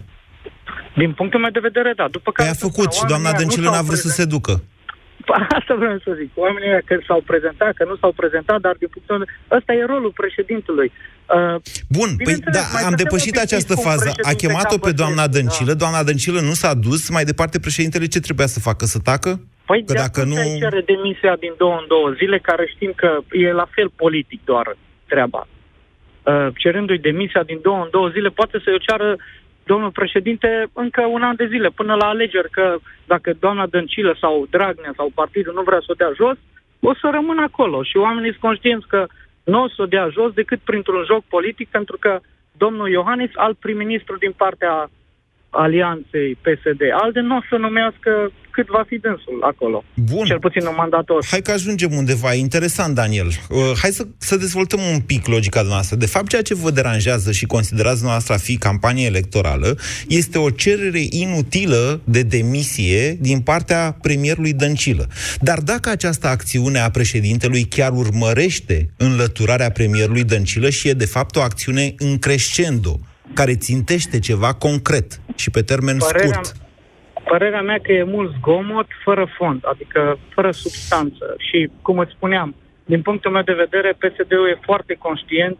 [0.97, 2.07] Din punctul meu de vedere, da.
[2.17, 4.63] După care păi a făcut și doamna Dăncilă n-a vrut să se ducă.
[5.59, 6.31] Asta vreau să zic.
[6.35, 9.73] Oamenii că s-au prezentat, că nu s-au prezentat, dar din punctul meu de vedere, ăsta
[9.73, 10.93] e rolul președintelui.
[11.37, 11.57] Uh,
[11.97, 14.13] Bun, păi da, am depășit această fază.
[14.31, 15.81] A chemat-o pe doamna Dăncilă, da.
[15.83, 18.85] doamna Dăncilă nu s-a dus, mai departe președintele ce trebuia să facă?
[18.85, 19.41] Să tacă?
[19.67, 20.35] Păi că dacă nu...
[20.35, 24.77] cere demisia din două în două zile, care știm că e la fel politic doar
[25.09, 25.47] treaba.
[26.29, 29.17] Uh, cerându-i demisia din două în două zile, poate să-i o ceară
[29.64, 34.47] domnul președinte încă un an de zile, până la alegeri, că dacă doamna Dăncilă sau
[34.51, 36.37] Dragnea sau partidul nu vrea să o dea jos,
[36.81, 37.83] o să rămână acolo.
[37.83, 39.07] Și oamenii sunt conștienți că
[39.45, 42.21] nu o să o dea jos decât printr-un joc politic, pentru că
[42.62, 44.91] domnul Iohannis, alt prim-ministru din partea
[45.51, 46.81] alianței PSD.
[46.93, 49.85] ALDE nu o să numească cât va fi dânsul acolo.
[49.94, 50.25] Bun.
[50.25, 52.35] Cel puțin în mandatul Hai că ajungem undeva.
[52.35, 53.27] Interesant, Daniel.
[53.27, 55.97] Uh, hai să, să dezvoltăm un pic logica noastră.
[55.97, 60.51] De fapt, ceea ce vă deranjează și considerați noastră a fi campanie electorală este o
[60.51, 65.07] cerere inutilă de demisie din partea premierului Dăncilă.
[65.40, 71.37] Dar dacă această acțiune a președintelui chiar urmărește înlăturarea premierului Dăncilă și e de fapt
[71.37, 73.01] o acțiune în crescendo,
[73.35, 76.68] care țintește ceva concret și pe termen Părerea, scurt.
[77.29, 81.35] Părerea mea că e mult zgomot fără fond, adică fără substanță.
[81.38, 85.57] Și, cum îți spuneam, din punctul meu de vedere, PSD-ul e foarte conștient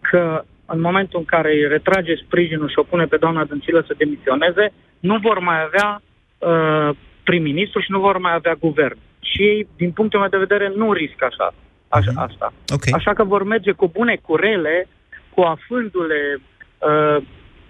[0.00, 3.94] că în momentul în care îi retrage sprijinul și o pune pe doamna Dăncilă să
[3.98, 6.02] demisioneze, nu vor mai avea
[6.38, 8.98] uh, prim-ministru și nu vor mai avea guvern.
[9.20, 11.54] Și ei, din punctul meu de vedere, nu riscă așa,
[11.88, 12.18] așa Mhm.
[12.20, 12.52] asta.
[12.74, 12.82] Ok.
[12.94, 14.88] Așa că vor merge cu bune curele,
[15.34, 16.38] cu afându-le,
[16.78, 17.22] uh,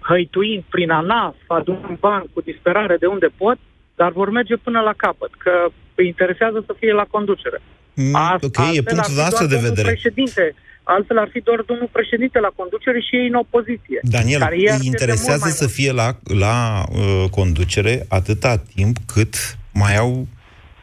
[0.09, 3.57] hăituind prin ANAF, adunând bani cu disperare de unde pot,
[3.95, 5.51] dar vor merge până la capăt, că
[5.95, 7.61] îi interesează să fie la conducere.
[7.95, 9.87] Mm, As- ok, altfel e ar punctul fi nostru doar de domnul vedere.
[9.87, 10.55] Președinte.
[10.85, 13.99] Altfel ar fi doar domnul președinte la conducere și ei în opoziție.
[14.01, 15.75] Daniel, care ei ar îi pierde interesează mult mai să mult.
[15.77, 16.09] fie la,
[16.45, 19.33] la uh, conducere atâta timp cât
[19.73, 20.27] mai au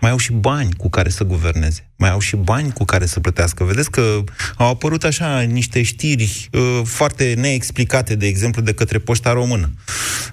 [0.00, 1.90] mai au și bani cu care să guverneze.
[1.96, 3.64] Mai au și bani cu care să plătească.
[3.64, 4.24] Vedeți că
[4.56, 9.70] au apărut așa niște știri uh, foarte neexplicate, de exemplu, de către Poșta Română.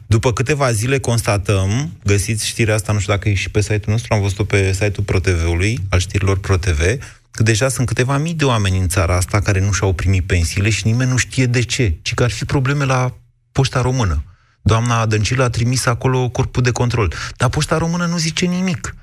[0.05, 4.13] După câteva zile constatăm, găsiți știrea asta, nu știu dacă e și pe site-ul nostru,
[4.13, 6.81] am văzut-o pe site-ul ProTV-ului, al știrilor ProTV,
[7.31, 10.69] că deja sunt câteva mii de oameni în țara asta care nu și-au primit pensiile
[10.69, 13.17] și nimeni nu știe de ce, ci că ar fi probleme la
[13.51, 14.23] Poșta Română.
[14.61, 17.13] Doamna Dăncilă a trimis acolo corpul de control.
[17.37, 18.95] Dar Poșta Română nu zice nimic.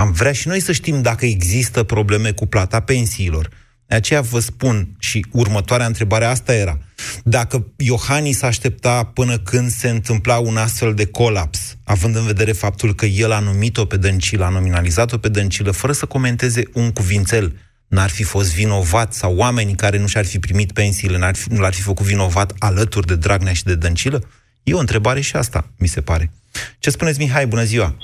[0.00, 3.48] Am vrea și noi să știm dacă există probleme cu plata pensiilor.
[3.86, 6.78] De aceea vă spun și următoarea întrebare, asta era.
[7.24, 12.94] Dacă Iohannis aștepta până când se întâmpla un astfel de colaps, având în vedere faptul
[12.94, 17.56] că el a numit-o pe Dăncilă, a nominalizat-o pe Dăncilă, fără să comenteze un cuvințel,
[17.88, 21.60] n-ar fi fost vinovat sau oamenii care nu și-ar fi primit pensiile n-ar fi, nu
[21.60, 24.28] l-ar fi făcut vinovat alături de Dragnea și de Dăncilă?
[24.62, 26.32] E o întrebare și asta, mi se pare.
[26.78, 27.46] Ce spuneți, Mihai?
[27.46, 27.96] Bună ziua!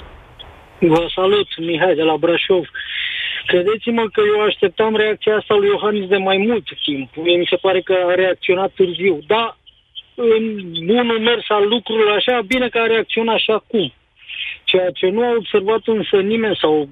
[0.78, 2.64] Vă salut, Mihai de la Brașov.
[3.46, 7.16] Credeți-mă că eu așteptam reacția asta lui Iohannis de mai mult timp.
[7.16, 9.18] Mie mi se pare că a reacționat târziu.
[9.26, 9.56] Da,
[10.14, 13.92] în bunul mers al lucrurilor, așa, bine că a reacționat și acum.
[14.64, 16.88] Ceea ce nu a observat însă nimeni sau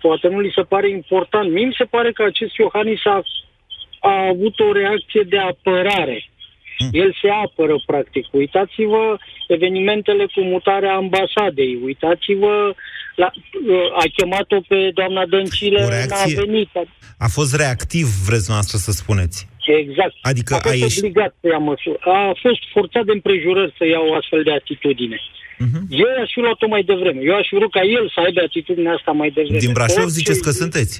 [0.00, 1.52] poate nu li se pare important.
[1.52, 3.22] Mie mi se pare că acest Iohannis a,
[4.00, 6.28] a avut o reacție de apărare.
[6.92, 8.26] El se apără, practic.
[8.30, 9.16] Uitați-vă
[9.46, 11.78] evenimentele cu mutarea ambasadei.
[11.84, 12.74] Uitați-vă,
[13.22, 13.28] la,
[14.02, 16.70] a chemat-o pe doamna Dăncilă, O reacție- n-a venit.
[17.18, 19.38] A fost reactiv, vreți noastră să spuneți.
[19.66, 20.14] Exact.
[20.30, 21.98] Adică a a fost ieșit- obligat să ia măsură.
[22.00, 25.18] A fost forțat de împrejurări să ia o astfel de atitudine.
[25.58, 25.78] Mhm.
[26.02, 27.20] Eu aș fi luat-o mai devreme.
[27.30, 29.58] Eu aș fi vrut ca el să aibă atitudinea asta mai devreme.
[29.58, 30.94] Din Brașov Orice- ziceți că sunteți?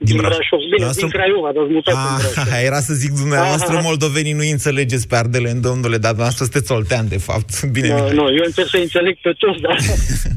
[0.00, 0.60] Din, Brașov.
[0.72, 2.52] Bine, Noastră- din Craiova, dar mutat în Ah, Brașov.
[2.70, 3.86] era să zic dumneavoastră, Aha.
[3.88, 7.50] moldovenii nu înțelegeți pe ardele, domnule, dar dumneavoastră sunteți oltean, de fapt.
[7.76, 8.14] Bine, Nu, Mihai.
[8.20, 9.76] nu, eu încerc să înțeleg pe toți, dar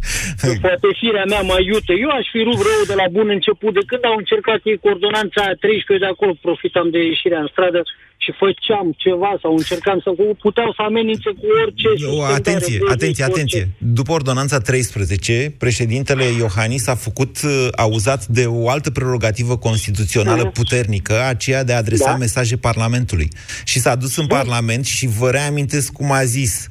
[0.65, 1.93] poate firea mea mai iute.
[2.05, 3.71] Eu aș fi rupt rău de la bun început.
[3.79, 7.49] De când au încercat ei cu ordonanța aia 13, de acolo profitam de ieșirea în
[7.53, 7.81] stradă
[8.23, 10.09] și făceam ceva sau încercam să...
[10.39, 11.87] Puteau să amenințe cu orice...
[11.87, 13.39] O, suspendare, atenție, băzi, atenție, cu orice.
[13.41, 13.63] atenție.
[13.77, 20.41] După ordonanța 13, președintele Iohannis a făcut, uh, a uzat de o altă prerogativă constituțională
[20.43, 20.51] Mhm.
[20.51, 22.17] puternică, aceea de a adresa Da.
[22.17, 23.27] mesaje Parlamentului.
[23.63, 26.67] Și s-a dus în Parlament și vă reamintesc cum a zis.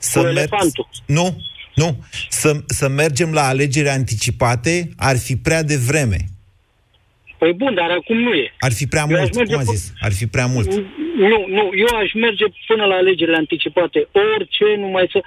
[0.00, 0.88] Să Cu elefantul.
[1.06, 1.42] Nu,
[1.74, 2.04] nu.
[2.30, 6.16] Să, să mergem la alegeri anticipate ar fi prea devreme.
[7.42, 8.46] Păi bun, dar acum nu e.
[8.66, 9.82] Ar fi prea Eu aș mult, merge cum a pe- zis?
[10.06, 10.70] Ar fi prea mult.
[11.30, 13.98] Nu, nu, eu aș merge până la alegerile anticipate.
[14.32, 15.18] Orice, numai să...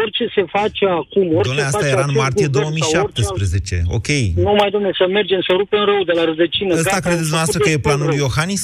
[0.00, 2.96] Orice se face acum, orice Domnule, asta face era în acest martie guvern sau orice
[2.96, 3.76] alt- 2017.
[3.98, 4.08] Ok.
[4.46, 6.70] Nu mai, domne, să mergem, să rupem rău de la rădăcină.
[6.74, 8.24] Ăsta Gata, credeți am dumneavoastră făcut că e destul planul lui rău.
[8.26, 8.62] Iohannis?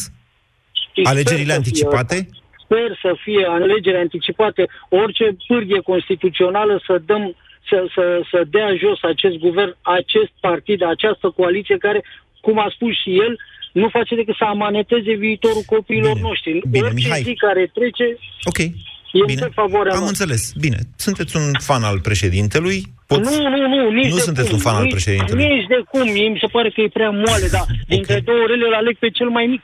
[0.91, 2.17] Sper Alegerile să fie anticipate?
[2.21, 2.37] asta.
[2.65, 4.63] Sper să fie alegeri anticipate,
[5.03, 7.25] orice pârghie constituțională să dăm
[7.71, 12.01] să, să, să dea jos acest guvern, acest partid, această coaliție care,
[12.41, 13.33] cum a spus și el,
[13.81, 16.27] nu face decât să amaneteze viitorul copiilor Bine.
[16.29, 16.61] noștri.
[16.71, 17.23] Bine, Orice Mihai.
[17.23, 18.07] zi care trece,
[18.51, 18.59] Ok.
[18.59, 19.43] E Bine.
[19.49, 20.09] în favoarea Am noastră.
[20.25, 20.43] înțeles.
[20.65, 20.79] Bine.
[20.97, 22.79] Sunteți un fan al președintelui.
[23.07, 23.19] Pot...
[23.25, 25.45] Nu, nu, nu, nici Nu de sunteți cum, un fan al nici, președintelui.
[25.55, 28.65] Nici de cum, mie mi se pare că e prea moale, dar dintre două orele
[28.67, 29.63] îl aleg pe cel mai mic.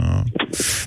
[0.00, 0.20] Ah.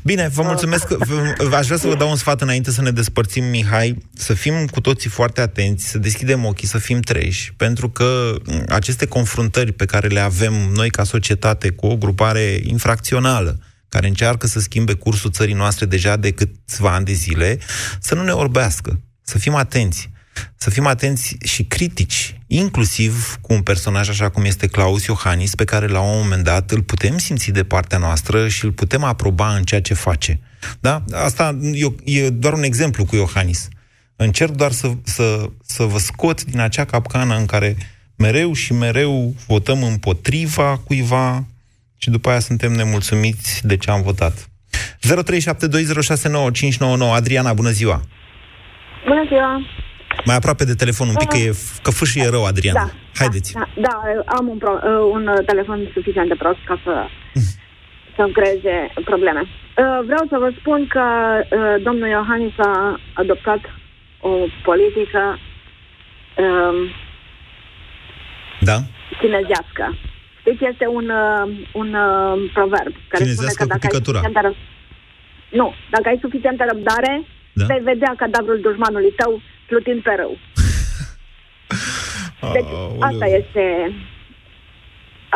[0.03, 0.87] Bine, vă mulțumesc.
[1.07, 4.65] V- Aș vrea să vă dau un sfat înainte să ne despărțim, Mihai, să fim
[4.65, 9.71] cu toții foarte atenți, să deschidem ochii, să fim treji, pentru că m, aceste confruntări
[9.71, 14.93] pe care le avem noi ca societate cu o grupare infracțională, care încearcă să schimbe
[14.93, 17.59] cursul țării noastre deja de câțiva ani de zile,
[17.99, 20.10] să nu ne orbească, să fim atenți.
[20.55, 25.63] Să fim atenți și critici, inclusiv cu un personaj așa cum este Claus Iohannis, pe
[25.63, 29.55] care la un moment dat îl putem simți de partea noastră și îl putem aproba
[29.55, 30.39] în ceea ce face.
[30.79, 31.03] Da?
[31.13, 31.85] Asta e,
[32.19, 33.67] e doar un exemplu cu Iohannis.
[34.15, 37.75] Încerc doar să, să, să vă scot din acea capcană în care
[38.15, 41.45] mereu și mereu votăm împotriva cuiva
[41.97, 44.49] și după aia suntem nemulțumiți de ce am votat.
[44.71, 44.77] 0372069599
[47.13, 48.01] Adriana, bună ziua!
[49.07, 49.61] Bună ziua!
[50.25, 52.79] Mai aproape de telefon un pic, că, e, că fâșie rău, Adriana.
[52.79, 53.53] Da, Haideți.
[53.53, 53.95] Da, da,
[54.25, 56.93] am un, pro, uh, un uh, telefon suficient de prost ca să
[58.15, 59.41] să-mi creeze probleme.
[59.41, 61.03] Uh, vreau să vă spun că
[61.41, 63.59] uh, domnul Iohannis a adoptat
[64.19, 64.29] o
[64.63, 65.37] politică
[66.37, 66.91] uh,
[68.59, 68.77] Da?
[69.19, 69.85] chinezească.
[70.39, 71.45] Știți, este un, uh,
[71.81, 74.19] un uh, proverb care spune Chinezească că cu dacă ai picătura.
[74.19, 74.55] suficientă răb...
[75.59, 77.13] Nu, dacă ai suficientă răbdare,
[77.59, 77.65] Da.
[77.71, 79.31] vei vedea cadavrul dușmanului tău
[79.71, 80.33] plutind pe râu.
[82.55, 83.01] Deci, Aoleu.
[83.09, 83.63] asta este...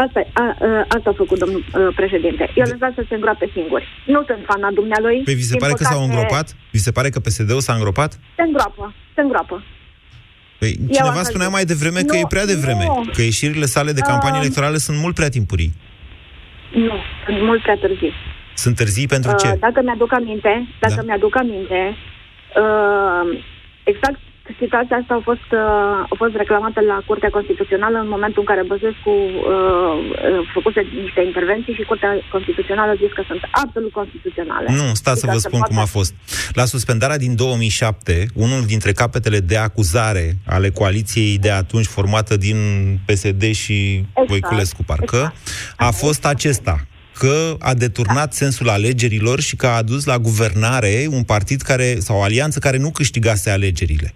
[0.06, 2.44] Asta, a, a, asta a făcut domnul uh, președinte.
[2.56, 3.86] Eu lăsat să se îngroape singuri.
[4.06, 5.18] Nu sunt fana dumnealui.
[5.28, 6.48] Păi vi se Din pare că s-au păcate, îngropat?
[6.72, 8.12] Vi se pare că PSD-ul s-a îngropat?
[8.36, 9.64] Se îngroapă, se îngroapă.
[10.60, 11.56] Păi, Eu cineva asta spunea zic.
[11.56, 13.06] mai devreme că Nu, e prea devreme, nu.
[13.16, 15.72] că ieșirile sale de campanie Um, electorale sunt mult prea timpurii.
[16.88, 16.96] Nu,
[17.26, 18.12] sunt mult prea târziu.
[18.64, 19.48] Sunt târzii pentru ce?
[19.48, 21.02] Uh, dacă mi-aduc aminte, dacă Da.
[21.02, 21.80] mi-aduc aminte,
[22.62, 23.40] uh,
[23.84, 24.20] exact
[24.60, 28.64] situația asta a fost, uh, a fost reclamată la Curtea Constituțională în momentul în care
[28.74, 29.96] Băsescu uh,
[30.30, 34.68] uh, făcuse niște intervenții și Curtea Constituțională a zis că sunt absolut constituționale.
[34.82, 36.14] Nu, stați să Și că vă se spun cum poate- a fost.
[36.60, 42.58] La suspendarea din 2007, unul dintre capetele de acuzare ale coaliției de atunci formată din
[43.06, 45.36] PSD și Exact, Voiculescu, parcă, exact.
[45.76, 46.76] a fost acesta
[47.18, 48.32] că a deturnat Da.
[48.32, 52.78] sensul alegerilor și că a adus la guvernare un partid care, sau o alianță care
[52.78, 54.14] nu câștigase alegerile.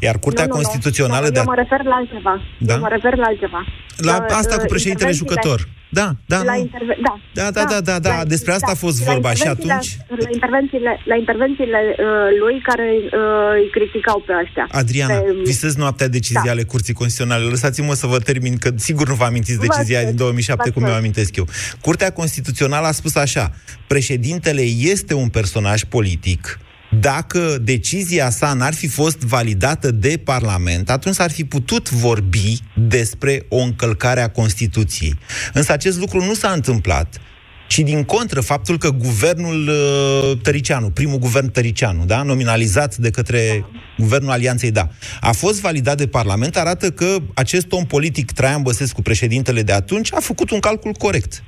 [0.00, 0.62] Iar Curtea Nu, nu, nu.
[0.62, 2.40] Constituțională Nu, de Eu mă refer la altceva.
[2.58, 2.74] Da?
[2.74, 3.64] Eu mă refer la altceva.
[3.96, 5.68] la asta uh, cu președintele intervențiile- jucător.
[5.88, 6.58] Da, da, la nu.
[6.58, 9.32] interve- da, Da, da, da, da, da, despre asta a fost La vorba.
[9.34, 12.06] Și intervențiile- atunci- La intervențiile, la intervențiile uh,
[12.40, 14.66] lui care uh, îi criticau pe ăștia.
[14.70, 16.50] Adriana, Pe- visez noaptea decizia Da.
[16.50, 17.44] ale Curții Constituționale.
[17.50, 20.70] Lăsați-mă să vă termin, că sigur nu vă amintiți Vă decizia ascult, din 2007, vă
[20.70, 21.04] cum mi-o ascult.
[21.04, 21.46] amintesc eu.
[21.80, 23.52] Curtea Constituțională a spus așa,
[23.86, 26.58] președintele este un personaj politic,
[27.00, 33.46] dacă decizia sa n-ar fi fost validată de Parlament, atunci s-ar fi putut vorbi despre
[33.48, 35.18] o încălcare a Constituției.
[35.52, 37.20] Însă acest lucru nu s-a întâmplat.
[37.68, 43.64] Și din contră, faptul că guvernul uh, Tăricianu, primul guvern Tăricianu, da, nominalizat de către
[43.98, 44.88] guvernul Alianței Da,
[45.20, 50.12] a fost validat de Parlament, arată că acest om politic, Traian Băsescu, președintele de atunci,
[50.12, 51.42] a făcut un calcul corect.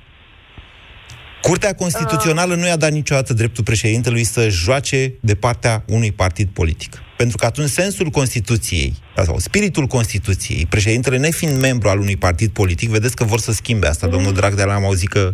[1.42, 6.92] Curtea Constituțională nu i-a dat niciodată dreptul președintelui să joace de partea unui partid politic.
[7.16, 12.88] Pentru că atunci sensul Constituției, sau spiritul Constituției, președintele nefiind membru al unui partid politic,
[12.88, 15.30] vedeți că vor să schimbe asta, domnul Dragnea am auzit că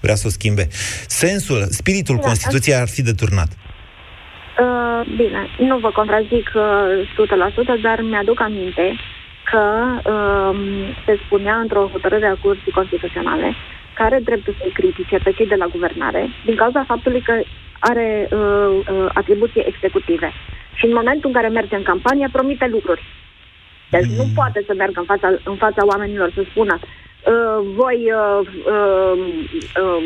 [0.00, 0.68] vrea să o schimbe.
[1.06, 3.48] Sensul, spiritul Da, Constituției ar fi deturnat.
[3.48, 8.96] Uh, bine, nu vă contrazic uh, 100%, dar mi-aduc aminte
[9.50, 9.64] că
[10.14, 10.58] uh,
[11.04, 13.56] se spunea într-o hotărâre a Curții Constituționale
[13.98, 17.34] care are dreptul să-i critique pe cei de la guvernare din cauza faptului că
[17.90, 18.38] are uh,
[18.94, 20.28] uh, atribuții executive.
[20.78, 23.02] Și în momentul în care merge în campanie, promite lucruri.
[23.90, 28.40] Deci nu poate să meargă în fața, în fața oamenilor să spună uh, voi uh,
[28.72, 29.16] uh,
[29.82, 30.02] uh,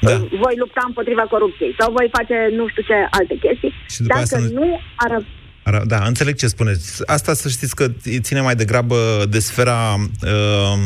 [0.00, 0.10] Da.
[0.16, 4.24] voi lupta împotriva corupției sau voi face nu știu ce alte chestii, Și după aia
[4.30, 5.10] dacă să nu- nu ar...
[5.62, 7.02] Ara- Da, înțeleg ce spuneți.
[7.06, 7.86] Asta să știți că
[8.20, 8.96] ține mai degrabă
[9.28, 10.78] de sfera, uh,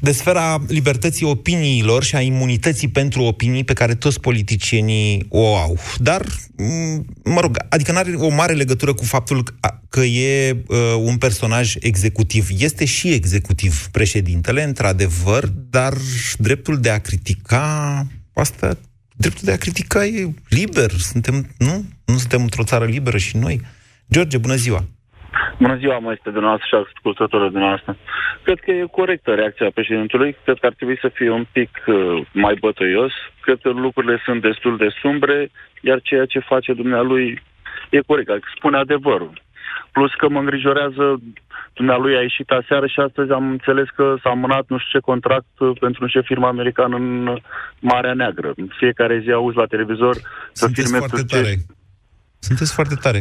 [0.00, 5.78] de sfera libertății opiniilor și a imunității pentru opinii pe care toți politicienii o au.
[5.98, 9.54] Dar, m, mă rog, adică nu are o mare legătură cu faptul că-
[9.88, 12.48] că e uh, un personaj executiv.
[12.58, 15.96] Este și executiv președintele, într-adevăr, dar
[16.38, 18.78] dreptul de a critica asta
[19.16, 20.90] dreptul de a critica e liber.
[20.98, 21.84] Suntem, nu?
[22.04, 23.60] Nu suntem într-o țară liberă și noi.
[24.10, 24.88] George, bună ziua!
[25.60, 27.96] Bună ziua, mă, este dumneavoastră și ascultătorul dumneavoastră.
[28.42, 30.36] Cred că e corectă reacția președintelui.
[30.44, 33.12] Cred că ar trebui să fie un pic uh, mai bătăios.
[33.40, 37.42] Cred că lucrurile sunt destul de sumbre, iar ceea ce face dumnealui
[37.90, 38.30] e corect.
[38.30, 39.42] Adică spune adevărul.
[39.92, 41.04] Plus că mă îngrijorează,
[41.72, 45.52] dumnealui a ieșit aseară și astăzi am înțeles că s-a amânat nu știu ce contract
[45.58, 47.36] uh, pentru nu știu ce firmă americană în
[47.78, 48.52] Marea Neagră.
[48.56, 50.20] În fiecare zi auzi la televizor că
[50.52, 51.54] Sunteți firme foarte turcești- tare.
[52.38, 53.20] Sunteți foarte tare.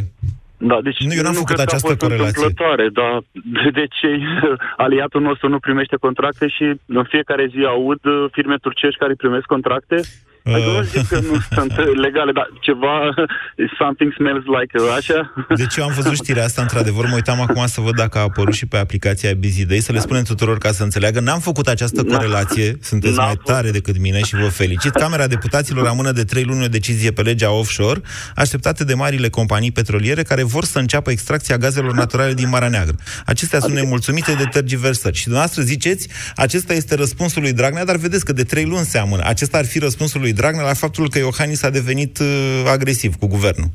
[0.61, 2.27] Da, deci Nu, eu n-am făcut cred că a această fost corelație.
[2.27, 3.13] întâmplătoare, dar
[3.57, 4.09] de, de ce
[4.85, 9.45] aliatul nostru nu primește contracte și în fiecare zi aud uh, firme turcești care primesc
[9.45, 9.97] contracte?
[10.43, 12.95] Adică nu zic că nu sunt uh, legale, dar ceva,
[13.79, 15.33] something smells like uh, așa.
[15.55, 18.53] Deci eu am văzut știrea asta, într-adevăr, mă uitam acum să văd dacă a apărut
[18.53, 21.19] și pe aplicația Busy Day, să le spunem tuturor ca să înțeleagă.
[21.19, 23.47] N-am făcut această corelație, sunteți N-am mai fost.
[23.55, 24.91] tare decât mine și vă felicit.
[24.91, 28.01] Camera Deputaților amână de trei luni o decizie pe legea offshore,
[28.35, 32.95] așteptate de marile companii petroliere care vor să înceapă extracția gazelor naturale din Marea Neagră.
[33.25, 35.15] Acestea sunt nemulțumite de tergiversări.
[35.15, 38.97] Și dumneavoastră ziceți, acesta este răspunsul lui Dragnea, dar vedeți că de trei luni se
[38.97, 39.23] amână.
[39.25, 43.27] Acesta ar fi răspunsul lui Dragnea la faptul că Iohannis a devenit uh, agresiv cu
[43.27, 43.69] guvernul.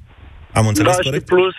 [0.53, 1.29] Am înțeles da, corect?
[1.29, 1.55] și plus,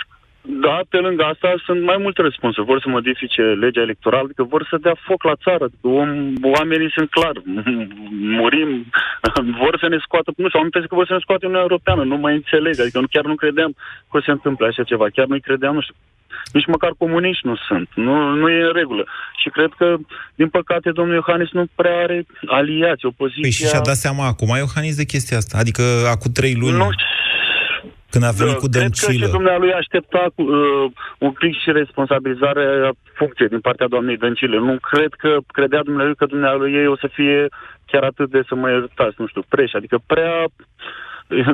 [0.48, 2.66] da, pe lângă asta sunt mai multe răspunsuri.
[2.66, 5.64] Vor să modifice legea electorală, adică vor să dea foc la țară.
[5.64, 7.36] Adică om, oamenii sunt clar,
[8.40, 8.86] murim,
[9.62, 12.04] vor să ne scoată, nu știu, am impresia că vor să ne scoată Uniunea Europeană,
[12.04, 13.72] nu mai înțeleg, adică nu, chiar nu credeam
[14.12, 15.96] că se întâmplă așa ceva, chiar nu-i credeam, nu știu,
[16.52, 19.06] nici măcar comuniști nu sunt, nu, nu e în regulă.
[19.42, 19.96] Și cred că,
[20.36, 23.42] din păcate, domnul Iohannis nu prea are aliați, opoziția...
[23.42, 26.78] Păi și și-a dat seama acum Iohannis de chestia asta, adică acum trei luni...
[26.78, 26.90] Nu
[28.16, 30.46] când a venit cu Cred că și dumnealui aștepta uh,
[31.18, 34.58] un pic și responsabilizarea funcției din partea doamnei Dăncilă.
[34.60, 37.48] Nu cred că credea dumnealui că dumnealui ei o să fie
[37.86, 39.72] chiar atât de, să mă iertați, nu știu, preș.
[39.74, 40.36] Adică prea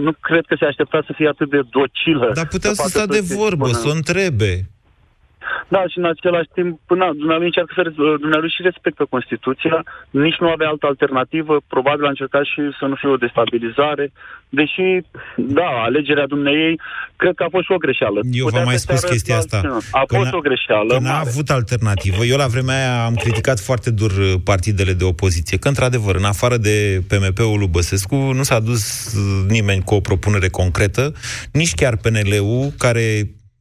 [0.07, 2.31] nu cred că se aștepta să fie atât de docilă.
[2.33, 4.70] Dar puteau să, să stea de vorbă, să o întrebe.
[5.67, 7.83] Da, și în același timp, până dumnealui încearcă să
[8.25, 12.95] dumnealui și respectă Constituția, nici nu avea altă alternativă, probabil a încercat și să nu
[12.95, 14.11] fie o destabilizare,
[14.49, 14.87] deși,
[15.35, 16.79] da, alegerea dumneiei,
[17.15, 18.19] cred că a fost și o greșeală.
[18.31, 19.77] Eu v-am mai spus chestia asta.
[19.91, 20.93] A fost o greșeală.
[20.93, 22.23] Că n-a avut alternativă.
[22.23, 26.23] Eu la vremea aia am criticat foarte dur uh, partidele de opoziție, că într-adevăr, în
[26.23, 31.13] afară de PMP-ul lui Băsescu, nu s-a dus uh, nimeni cu o propunere concretă,
[31.51, 33.03] nici chiar PNL-ul, care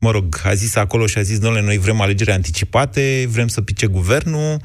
[0.02, 3.60] mă rog, a zis acolo și a zis, domnule, noi vrem alegeri anticipate, vrem să
[3.60, 4.60] pice guvernul,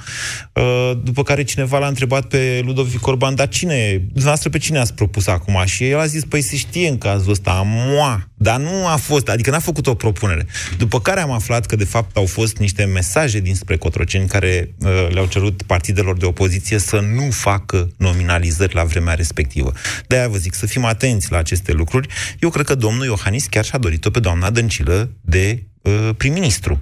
[0.54, 4.94] uh, după care cineva l-a întrebat pe Ludovic Orban, dar cine, dumneavoastră pe cine ați
[4.94, 5.62] propus acum?
[5.66, 9.30] Și el a zis, păi se știe în cazul ăsta, moa, dar nu a fost,
[9.30, 10.46] adică n-a făcut o propunere.
[10.78, 15.08] După care am aflat că, de fapt, au fost niște mesaje dinspre Cotroceni care uh,
[15.10, 19.72] le-au cerut partidelor de opoziție să nu facă nominalizări la vremea respectivă.
[20.08, 22.08] De-aia vă zic, să fim atenți la aceste lucruri.
[22.40, 26.82] Eu cred că domnul Iohannis chiar și-a dorit-o pe doamna Dăncilă de uh, prim-ministru.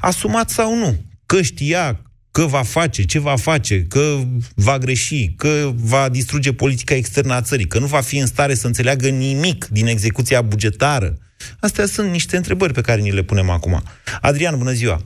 [0.00, 2.00] Asumat sau nu, că știa
[2.30, 4.18] că va face, ce va face, că
[4.54, 8.54] va greși, că va distruge politica externă a țării, că nu va fi în stare
[8.54, 11.18] să înțeleagă nimic din execuția bugetară.
[11.60, 13.82] Astea sunt niște întrebări pe care ni le punem acum.
[14.20, 15.04] Adrian, bună ziua!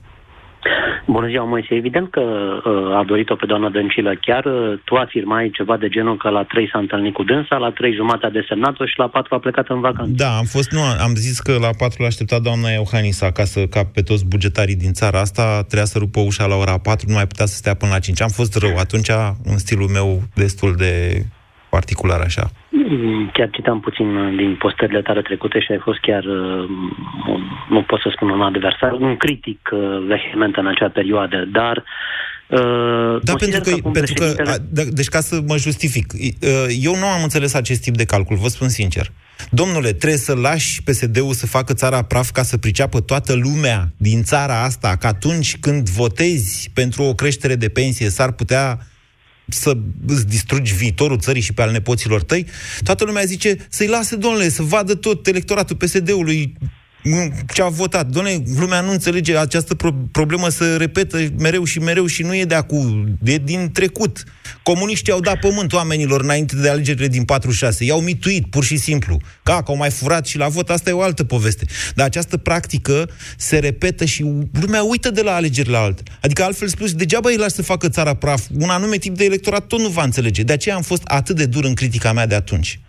[1.07, 1.75] Bună ziua, Moise.
[1.75, 4.13] Evident că uh, a dorit-o pe doamna Dăncilă.
[4.21, 7.71] Chiar uh, tu afirmai ceva de genul că la trei s-a întâlnit cu dânsa, la
[7.71, 10.13] trei jumate a desemnat-o și la patru a plecat în vacanță.
[10.17, 13.85] Da, am fost, nu, am zis că la patru l-a așteptat doamna Euhanis acasă, ca
[13.95, 17.27] pe toți bugetarii din țara asta, trebuia să rupă ușa la ora patru, nu mai
[17.27, 18.23] putea să stea până la cinci.
[18.23, 19.11] Am fost rău atunci,
[19.45, 21.23] în stilul meu destul de
[21.71, 22.51] particular așa.
[22.77, 26.69] Mm, chiar citam puțin din postările tale trecute și ai fost chiar, uh,
[27.69, 31.85] nu pot să spun un adversar, un critic uh, vehement în acea perioadă, dar
[32.49, 36.49] Uh, da, pentru că, că pentru că a, da, deci ca să mă justific, uh,
[36.81, 39.13] eu nu am înțeles acest tip de calcul, vă spun sincer.
[39.51, 44.23] Domnule, trebuie să lași PSD-ul să facă țara praf ca să priceapă toată lumea din
[44.23, 48.79] țara asta, că atunci când votezi pentru o creștere de pensie s-ar putea
[49.49, 52.47] să îți distrugi viitorul țării și pe al nepoților tăi,
[52.83, 56.57] toată lumea zice să-i lase, domnule, să vadă tot electoratul PSD-ului
[57.53, 58.07] ce a votat.
[58.07, 62.45] Doamne, lumea nu înțelege această pro- problemă să repetă mereu și mereu și nu e
[62.45, 64.25] de acum, e din trecut.
[64.63, 67.85] Comuniștii au dat pământ oamenilor înainte de alegerile din 46.
[67.85, 69.21] I-au mituit, pur și simplu.
[69.43, 71.65] Ca, că au mai furat și la vot, asta e o altă poveste.
[71.95, 74.25] Dar această practică se repetă și
[74.61, 76.03] lumea uită de la alegeri la altă.
[76.21, 78.43] Adică, altfel spus, degeaba îi lași să facă țara praf.
[78.59, 80.43] Un anume tip de electorat tot nu va înțelege.
[80.43, 82.81] De aceea am fost atât de dur în critica mea de atunci.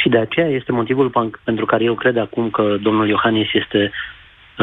[0.00, 3.92] Și de aceea este motivul pentru care eu cred acum că domnul Iohannis este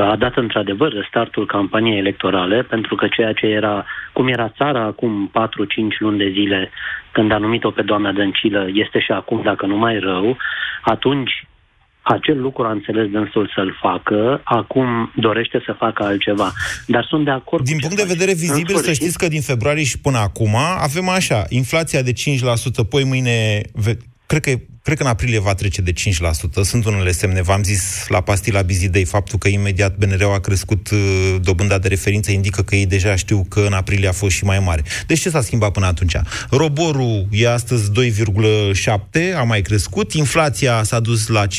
[0.02, 5.32] a dat într-adevăr startul campaniei electorale, pentru că ceea ce era, cum era țara acum
[5.34, 6.69] 4-5 luni de zile,
[7.12, 10.38] când a numit-o pe doamna Dăncilă, este și acum, dacă nu mai rău,
[10.82, 11.32] atunci
[12.02, 16.52] acel lucru a înțeles dânsul să-l facă, acum dorește să facă altceva.
[16.88, 20.00] Dar sunt de acord Din punct de vedere vizibil, să știți că din februarie și
[20.00, 22.15] până acum avem așa, inflația de 5%,
[22.89, 23.62] poi mâine,
[24.26, 24.52] cred că
[24.88, 25.95] Cred că în aprilie va trece de 5%.
[26.62, 27.41] Sunt unele semne.
[27.41, 32.32] V-am zis la pastila Bizidei faptul că imediat BNR-ul a crescut uh, dobânda de referință
[32.32, 34.84] indică că ei deja știu că în aprilie a fost și mai mare.
[35.08, 36.15] Deci ce s-a schimbat până atunci?
[36.50, 41.50] Roborul e astăzi 2,7, a mai crescut, inflația s-a dus la 5%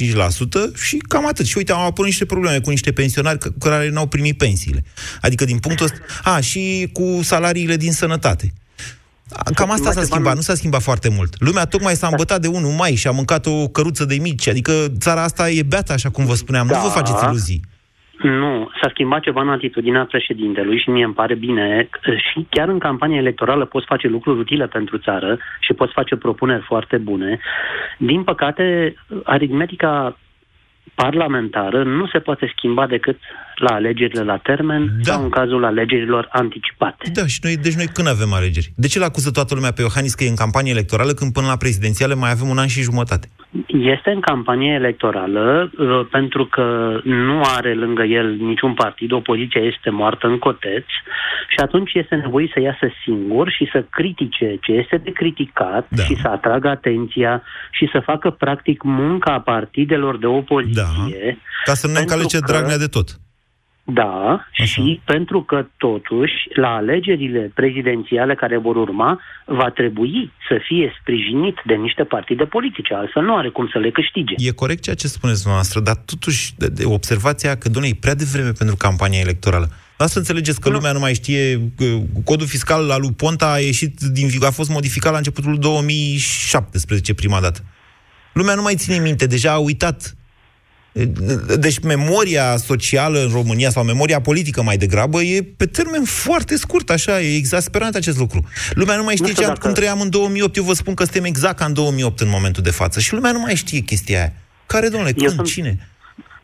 [0.85, 1.47] și cam atât.
[1.47, 4.85] Și uite, au apărut niște probleme cu niște pensionari care n-au primit pensiile.
[5.21, 5.99] Adică din punctul ăsta...
[6.31, 8.53] A, și cu salariile din sănătate.
[9.55, 11.33] Cam asta s-a schimbat, nu s-a schimbat foarte mult.
[11.39, 14.73] Lumea tocmai s-a îmbătat de 1 mai și a mâncat o căruță de mici, adică
[14.99, 16.77] țara asta e beată, așa cum vă spuneam, da.
[16.77, 17.61] nu vă faceți iluzii.
[18.23, 21.89] Nu, s-a schimbat ceva în atitudinea președintelui și mie îmi pare bine
[22.31, 26.65] și chiar în campania electorală poți face lucruri utile pentru țară și poți face propuneri
[26.67, 27.41] foarte bune.
[27.99, 30.19] Din păcate, aritmetica
[30.95, 33.19] parlamentară nu se poate schimba decât
[33.61, 35.13] la alegerile la termen da.
[35.13, 37.11] sau în cazul alegerilor anticipate.
[37.13, 38.73] Da, și noi, deci noi când avem alegeri?
[38.77, 41.57] De ce l-acuză toată lumea pe Iohannis că e în campanie electorală când până la
[41.57, 43.29] prezidențiale mai avem un an și jumătate?
[43.67, 49.91] Este în campanie electorală uh, pentru că nu are lângă el niciun partid, opoziția este
[49.91, 50.93] moartă în coteți
[51.49, 56.03] și atunci este nevoie să iasă singur și să critique ce este de criticat Da.
[56.03, 61.39] și să atragă atenția și să facă practic munca partidelor de opoziție.
[61.65, 63.09] Ca să nu ne Pentru încalece că- Dragnea de tot.
[63.93, 70.93] Da, și pentru că totuși la alegerile prezidențiale care vor urma va trebui să fie
[71.01, 74.35] sprijinit de niște partide politice, altfel nu are cum să le câștige.
[74.37, 78.15] E corect ceea ce spuneți dumneavoastră, dar totuși de, de observația că, doamne, e prea
[78.15, 79.69] devreme pentru campania electorală.
[79.97, 81.85] Dar să înțelegeți că lumea nu mai știe, că
[82.25, 87.41] codul fiscal al lui Ponta a ieșit din a fost modificat la începutul 2017 prima
[87.41, 87.61] dată.
[88.33, 90.17] Lumea nu mai ține minte, deja a uitat.
[91.59, 96.91] Deci memoria socială în România, sau memoria politică mai degrabă, e pe termen foarte scurt,
[96.91, 98.45] așa, e exasperant acest lucru.
[98.71, 101.03] Lumea nu mai știe știu ce, dacă- cum trăiam în 2008, eu vă spun că
[101.05, 103.01] suntem exact ca în 2008 în momentul de față.
[103.01, 104.33] Și lumea nu mai știe chestia aia.
[104.67, 105.89] Care, domnule, Eu când, sunt- cine?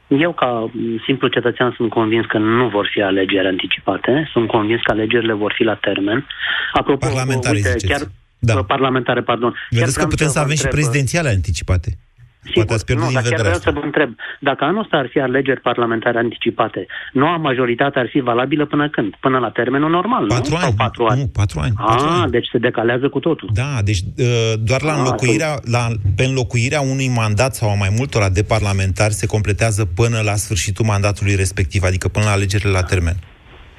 [0.09, 0.71] Eu, ca m,
[1.07, 4.29] simplu cetățean, sunt convins că nu vor fi alegeri anticipate.
[4.33, 6.27] Sunt convins că alegerile vor fi la termen.
[6.73, 7.87] Apropo, Parlamentare, uite, ziceți.
[7.93, 8.55] chiar Da.
[8.63, 9.51] parlamentare, pardon.
[9.51, 11.99] Chiar Vedeți că vreau putem să vă avem și întreb, prezidențiale anticipate.
[12.45, 13.71] Sigur, Poate ați pierdut nu, din dar chiar vedere vreau asta.
[13.71, 18.21] să vă întreb, dacă anul ăsta ar fi alegeri parlamentare anticipate, noua majoritate ar fi
[18.21, 19.15] valabilă până când?
[19.21, 20.57] Până la termenul normal, Patru nu?
[20.57, 20.65] ani.
[20.65, 21.21] Sau patru ani?
[21.21, 21.73] Nu, patru ani.
[21.87, 22.31] patru Ah, ani.
[22.31, 23.49] deci se decalează cu totul.
[23.53, 25.87] Da, deci uh, doar la Ah, înlocuirea, la,
[26.17, 30.85] pe înlocuirea unui mandat sau a mai multora de parlamentari se completează până la sfârșitul
[30.85, 33.15] mandatului respectiv, adică până la alegerile la termen.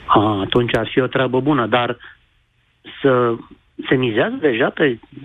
[0.07, 1.97] Ah, atunci ar fi o treabă bună, dar
[3.01, 3.34] să
[3.89, 5.25] se mizează deja pe mă,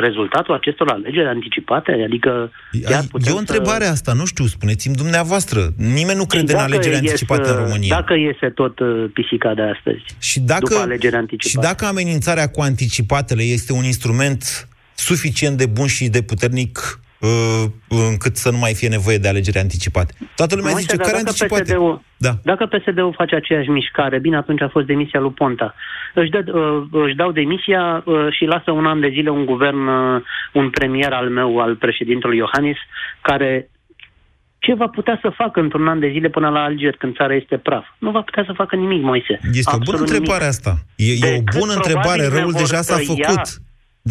[0.00, 2.02] rezultatul acestor alegeri anticipate?
[2.06, 2.50] Adică
[2.88, 3.90] chiar Ai, putem e o întrebare să...
[3.90, 5.68] asta, nu știu, spuneți-mi dumneavoastră.
[5.76, 7.94] Nimeni nu crede Și în alegerile iese- anticipate în România.
[7.94, 11.66] Dacă iese tot uh, pisica de astăzi, Și dacă, după alegeri și anticipate.
[11.66, 17.05] dacă amenințarea cu anticipatele este un instrument suficient de bun și de puternic uh,
[17.88, 20.12] încât să nu mai fie nevoie de alegeri anticipate.
[20.36, 21.62] Toată lumea Moise, zice, dar care dacă anticipate?
[21.62, 22.32] PSD-ul, Da.
[22.44, 25.74] Dacă PSD-ul face aceeași mișcare, bine, atunci a fost demisia lui Ponta.
[26.14, 29.86] Își, dă, uh, își dau demisia uh, și lasă un an de zile un guvern,
[29.86, 30.22] uh,
[30.52, 32.76] un premier al meu, al președintelui Iohannis,
[33.20, 33.70] care
[34.58, 37.56] ce va putea să facă într-un an de zile până la alegeri, când țara este
[37.56, 37.84] praf?
[37.98, 39.40] Nu va putea să facă nimic, Moise.
[39.52, 40.56] Este o bună Absolut întrebare nimic.
[40.56, 40.72] asta.
[40.96, 43.46] E, e o Decât bună întrebare, probabil ne răul vor deja s-a tăia- făcut.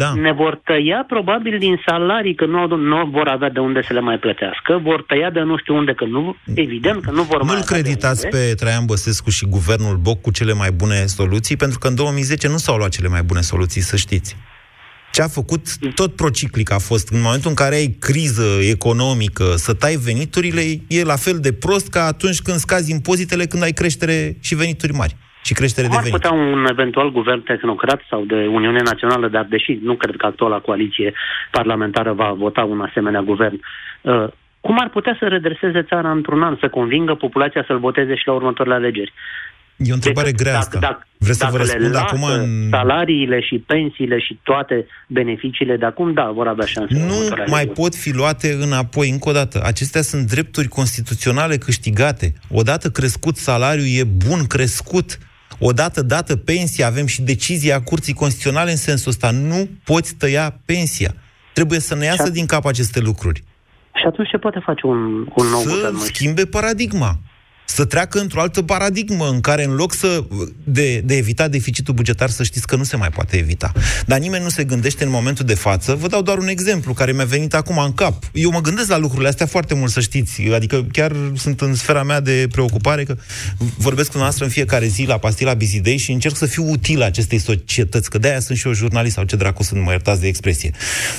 [0.02, 0.12] Da.
[0.14, 3.92] Ne vor tăia probabil din salarii, că nu, au- nu vor avea de unde să
[3.92, 7.36] le mai plătească, vor tăia de nu știu unde, că nu, evident că nu vor
[7.42, 8.36] mai Nu-l avea de creditați unde.
[8.36, 12.48] pe Traian Băsescu și guvernul Boc cu cele mai bune soluții, pentru că în 2010
[12.48, 14.36] nu s-au luat cele mai bune soluții, să știți.
[15.12, 17.08] Ce a făcut, tot prociclic a fost.
[17.12, 21.88] În momentul în care ai criză economică, să tai veniturile, e la fel de prost
[21.88, 25.16] ca atunci când scazi impozitele, când ai creștere și venituri mari.
[25.46, 26.20] Și creștere de Cum ar venit.
[26.20, 30.58] putea un eventual guvern tehnocrat sau de Uniune Națională, dar deși nu cred că actuala
[30.58, 31.12] coaliție
[31.50, 33.58] parlamentară va vota un asemenea guvern,
[34.02, 34.26] uh,
[34.60, 38.32] cum ar putea să redreseze țara într-un an, să convingă populația să-l voteze și la
[38.32, 39.12] următoarele alegeri?
[39.76, 40.78] E o întrebare Decât grea dacă- asta.
[40.88, 42.68] dacă- Vreți să dacă vă le răspund lasă acum în...
[42.70, 46.94] salariile și pensiile și toate beneficiile de acum, da, vor avea șanse.
[46.94, 47.80] la nu următoarele mai alegeri.
[47.80, 49.10] pot fi luate înapoi.
[49.10, 52.32] Încă o dată, acestea sunt drepturi constituționale câștigate.
[52.50, 55.18] Odată crescut salariul, e bun crescut.
[55.58, 59.30] Odată dată pensia, avem și decizia Curții Constituționale în sensul ăsta.
[59.30, 61.14] Nu poți tăia pensia.
[61.52, 63.42] Trebuie să ne iasă Și a- din cap aceste lucruri.
[63.94, 64.96] Și atunci ce poate face un,
[65.36, 65.94] un nou să guvern?
[65.94, 66.12] Moise?
[66.12, 67.18] schimbe paradigma.
[67.66, 70.24] Să treacă într-o altă paradigmă în care în loc să
[70.64, 73.72] de, de evita deficitul bugetar, să știți că nu se mai poate evita.
[74.06, 75.94] Dar nimeni nu se gândește în momentul de față.
[75.94, 78.24] Vă dau doar un exemplu care mi-a venit acum în cap.
[78.32, 80.42] Eu mă gândesc la lucrurile astea foarte mult, să știți.
[80.42, 83.16] Adică chiar sunt în sfera mea de preocupare că
[83.76, 87.38] vorbesc cu noastră în fiecare zi la Pastila Bizidei și încerc să fiu util acestei
[87.38, 90.70] societăți, că de-aia sunt și eu jurnalist sau ce dracu sunt, mă iertați de expresie.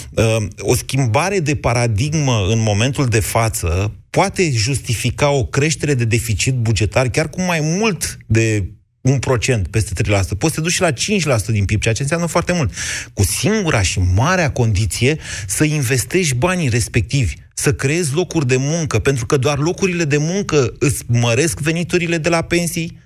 [0.09, 6.53] Uh, O schimbare de paradigmă în momentul de față poate justifica o creștere de deficit
[6.53, 10.07] bugetar chiar cu mai mult de un procent peste 3%.
[10.37, 12.73] Poți să te duci și la 5% din PIB, ceea ce înseamnă foarte mult.
[13.13, 19.25] Cu singura și marea condiție să investești banii respectivi, să creezi locuri de muncă, pentru
[19.25, 22.99] că doar locurile de muncă îți măresc veniturile de la pensii,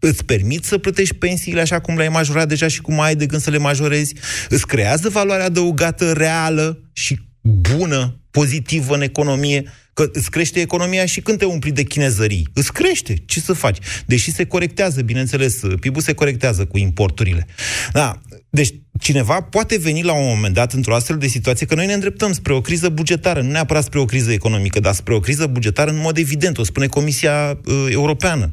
[0.00, 3.42] îți permit să plătești pensiile așa cum le-ai majorat deja și cum ai de gând
[3.42, 4.14] să le majorezi,
[4.48, 9.64] îți creează valoare adăugată reală și bună, pozitivă în economie,
[9.96, 12.48] că îți crește economia și când te umpli de chinezării.
[12.54, 13.14] Îți crește.
[13.26, 13.78] Ce să faci?
[14.06, 17.46] Deși se corectează, bineînțeles, PIB-ul se corectează cu importurile.
[17.92, 18.20] Da.
[18.50, 21.92] Deci, cineva poate veni la un moment dat într-o astfel de situație, că noi ne
[21.92, 25.46] îndreptăm spre o criză bugetară, nu neapărat spre o criză economică, dar spre o criză
[25.46, 28.52] bugetară în mod evident, o spune Comisia uh, Europeană,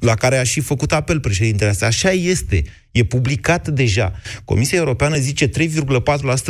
[0.00, 1.86] la care a și făcut apel președintele asta.
[1.86, 2.62] Așa este.
[2.90, 4.12] E publicat deja.
[4.44, 5.52] Comisia Europeană zice 3,4%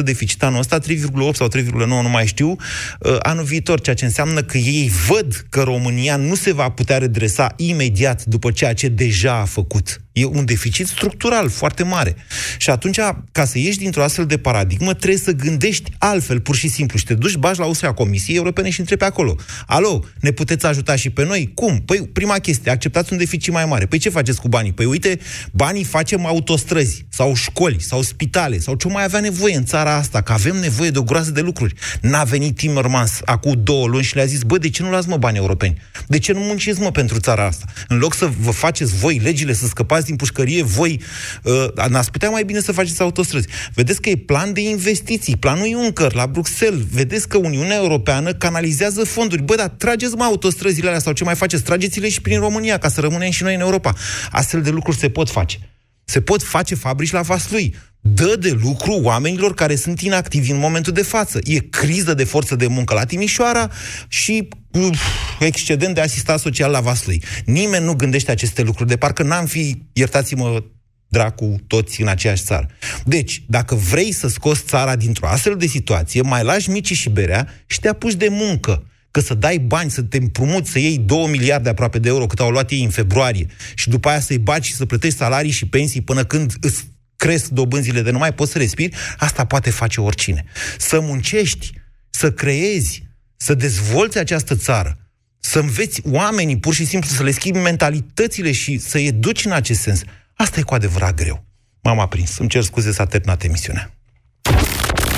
[0.04, 0.84] deficit anul ăsta, 3,8
[1.32, 5.62] sau 3,9, nu mai știu, uh, anul viitor, ceea ce înseamnă că ei văd că
[5.62, 10.00] România nu se va putea redresa imediat după ceea ce deja a făcut.
[10.20, 12.16] E un deficit structural foarte mare.
[12.58, 12.98] Și atunci,
[13.32, 16.98] ca să ieși dintr-o astfel de paradigmă, trebuie să gândești altfel, pur și simplu.
[16.98, 19.36] Și te duci, bași la ușa Comisiei Europene și întrebi acolo.
[19.66, 21.50] Alo, ne puteți ajuta și pe noi?
[21.54, 21.82] Cum?
[21.84, 23.86] Păi, prima chestie, acceptați un deficit mai mare.
[23.86, 24.72] Păi ce faceți cu banii?
[24.72, 25.18] Păi uite,
[25.52, 30.20] banii facem autostrăzi, sau școli, sau spitale, sau ce mai avea nevoie în țara asta,
[30.20, 31.74] că avem nevoie de o groază de lucruri.
[32.00, 35.16] N-a venit Timmermans acum două luni și le-a zis, bă, de ce nu luați, mă,
[35.16, 35.80] bani europeni?
[36.06, 37.64] De ce nu munciți, mă, pentru țara asta?
[37.88, 41.00] În loc să vă faceți voi legile, să scăpați din pușcărie, voi
[41.42, 43.48] uh, n-ați putea mai bine să faceți autostrăzi.
[43.74, 46.84] Vedeți că e plan de investiții, planul Juncker la Bruxelles.
[46.92, 49.42] Vedeți că Uniunea Europeană canalizează fonduri.
[49.42, 51.62] Bă, dar trageți mă autostrăzile alea sau ce mai faceți?
[51.62, 53.94] Trageți-le și prin România ca să rămânem și noi în Europa.
[54.30, 55.58] Astfel de lucruri se pot face.
[56.04, 57.74] Se pot face fabrici la Vaslui.
[58.00, 61.38] Dă de lucru oamenilor care sunt inactivi în momentul de față.
[61.42, 63.70] E criză de forță de muncă la Timișoara
[64.08, 64.98] și uf,
[65.40, 67.22] excedent de asistat social la Vaslui.
[67.44, 70.64] Nimeni nu gândește aceste lucruri, de parcă n-am fi, iertați-mă,
[71.08, 72.68] dracu, toți în aceeași țară.
[73.04, 77.48] Deci, dacă vrei să scoți țara dintr-o astfel de situație, mai lași micii și berea
[77.66, 81.26] și te apuci de muncă că să dai bani, să te împrumuți, să iei 2
[81.26, 84.68] miliarde aproape de euro cât au luat ei în februarie și după aia să-i bagi
[84.68, 86.84] și să plătești salarii și pensii până când îți
[87.18, 90.44] cresc dobânzile de nu mai poți să respiri, asta poate face oricine.
[90.78, 91.72] Să muncești,
[92.10, 93.02] să creezi,
[93.36, 94.98] să dezvolți această țară,
[95.40, 99.80] să înveți oamenii pur și simplu să le schimbi mentalitățile și să educi în acest
[99.80, 100.02] sens.
[100.34, 101.44] Asta e cu adevărat greu.
[101.82, 102.38] M-am aprins.
[102.38, 103.92] Îmi cer scuze, s-a terminat emisiunea.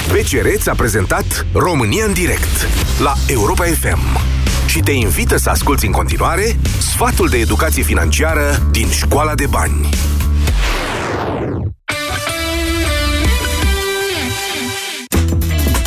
[0.08, 2.66] BCR ți-a prezentat România în direct
[3.02, 4.18] la Europa FM
[4.66, 9.88] și te invită să asculti în continuare sfatul de educație financiară din Școala de Bani.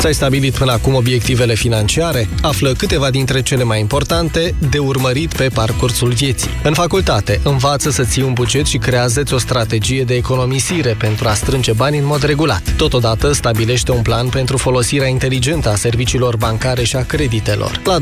[0.04, 2.28] Ți-ai stabilit până acum obiectivele financiare?
[2.42, 6.50] Află câteva dintre cele mai importante de urmărit pe parcursul vieții.
[6.62, 11.34] În facultate, învață să ții un buget și creează o strategie de economisire pentru a
[11.34, 12.62] strânge bani în mod regulat.
[12.76, 17.80] Totodată, stabilește un plan pentru folosirea inteligentă a serviciilor bancare și a creditelor.
[17.84, 17.98] La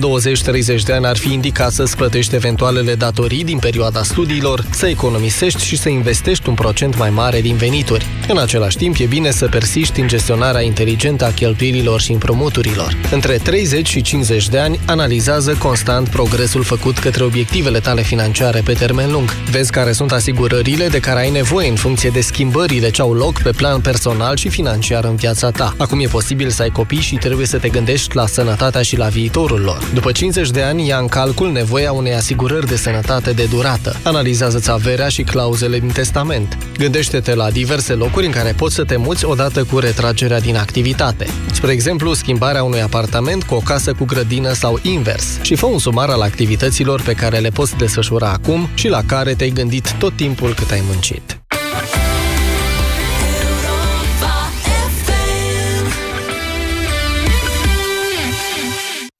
[0.79, 5.65] 20-30 de ani ar fi indicat să-ți plătești eventualele datorii din perioada studiilor, să economisești
[5.65, 8.07] și să investești un procent mai mare din venituri.
[8.29, 12.97] În același timp, e bine să persiști în gestionarea inteligentă a cheltuielilor creditelor și împrumuturilor.
[13.11, 18.73] Între 30 și 50 de ani, analizează constant progresul făcut către obiectivele tale financiare pe
[18.73, 19.31] termen lung.
[19.51, 23.43] Vezi care sunt asigurările de care ai nevoie în funcție de schimbările ce au loc
[23.43, 25.75] pe plan personal și financiar în viața ta.
[25.79, 29.07] Acum e posibil să ai copii și trebuie să te gândești la sănătatea și la
[29.07, 29.91] viitorul lor.
[29.95, 33.97] După 50 de ani, ia în calcul nevoia unei asigurări de sănătate de durată.
[34.03, 36.59] Analizează-ți averea și clauzele din testament.
[36.79, 41.27] Gândește-te la diverse locuri în care poți să te muți odată cu retragerea din activitate.
[41.53, 45.79] Spre exemplu, schimbarea unui apartament cu o casă cu grădină sau invers și fă un
[45.79, 50.17] sumar al activităților pe care le poți desfășura acum și la care te-ai gândit tot
[50.17, 51.42] timpul cât ai muncit.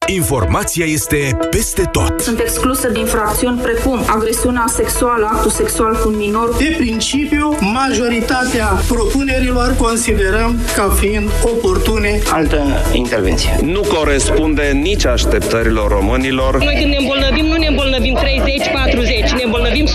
[0.07, 2.21] Informația este peste tot.
[2.21, 6.57] Sunt excluse din fracțiuni precum agresiunea sexuală, actul sexual cu un minor.
[6.59, 12.19] De principiu, majoritatea propunerilor considerăm ca fiind oportune.
[12.31, 13.59] Altă intervenție.
[13.63, 16.59] Nu corespunde nici așteptărilor românilor.
[16.59, 19.91] Noi când ne îmbolnăvim, nu ne îmbolnăvim 30-40, ne îmbolnăvim 100%.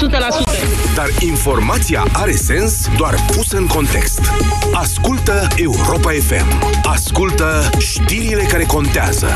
[0.95, 4.21] Dar informația are sens doar pusă în context.
[4.73, 6.79] Ascultă Europa FM.
[6.83, 9.27] Ascultă știrile care contează.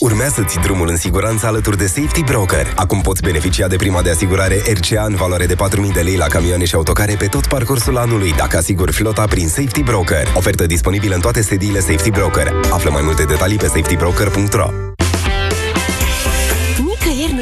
[0.00, 2.72] Urmează-ți drumul în siguranță alături de Safety Broker.
[2.76, 6.26] Acum poți beneficia de prima de asigurare RCA în valoare de 4.000 de lei la
[6.26, 10.32] camioane și autocare pe tot parcursul anului, dacă asiguri flota prin Safety Broker.
[10.34, 12.52] Ofertă disponibilă în toate sediile Safety Broker.
[12.70, 14.87] Află mai multe detalii pe safetybroker.ro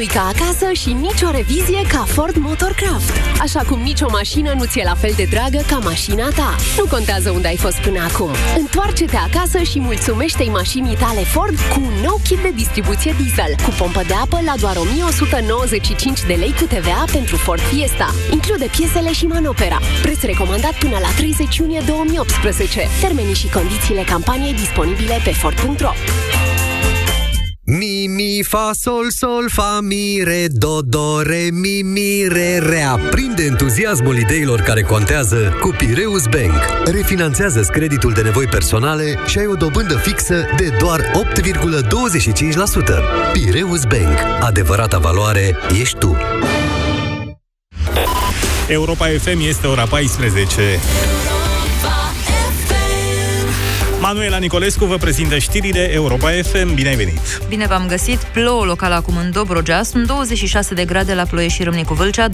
[0.07, 3.11] nu-i ca acasă și nicio revizie ca Ford Motorcraft.
[3.39, 6.55] Așa cum nicio mașină nu ți-e la fel de dragă ca mașina ta.
[6.77, 8.31] Nu contează unde ai fost până acum.
[8.57, 13.71] Întoarce-te acasă și mulțumește-i mașinii tale Ford cu un nou kit de distribuție diesel, cu
[13.77, 18.13] pompă de apă la doar 1195 de lei cu TVA pentru Ford Fiesta.
[18.31, 19.79] Include piesele și manopera.
[20.01, 22.87] Preț recomandat până la 30 iunie 2018.
[23.01, 25.91] Termenii și condițiile campaniei disponibile pe Ford.ro
[27.69, 32.81] Mi, mi, fa, sol, sol, fa, mi, re, do, do, re, mi, mi, re, re.
[32.81, 36.85] Aprinde entuziasmul ideilor care contează cu Pireus Bank.
[36.85, 41.03] Refinanțează creditul de nevoi personale și ai o dobândă fixă de doar 8,25%.
[43.33, 44.17] Pireus Bank.
[44.39, 46.17] Adevărata valoare ești tu.
[48.67, 50.79] Europa FM este ora 14.
[54.07, 56.73] Manuela Nicolescu vă prezintă știrile Europa FM.
[56.73, 57.19] Bine ai venit!
[57.47, 58.17] Bine v-am găsit!
[58.17, 59.83] Plouă local acum în Dobrogea.
[59.83, 62.25] Sunt 26 de grade la Ploiești și Râmnicu Vâlcea,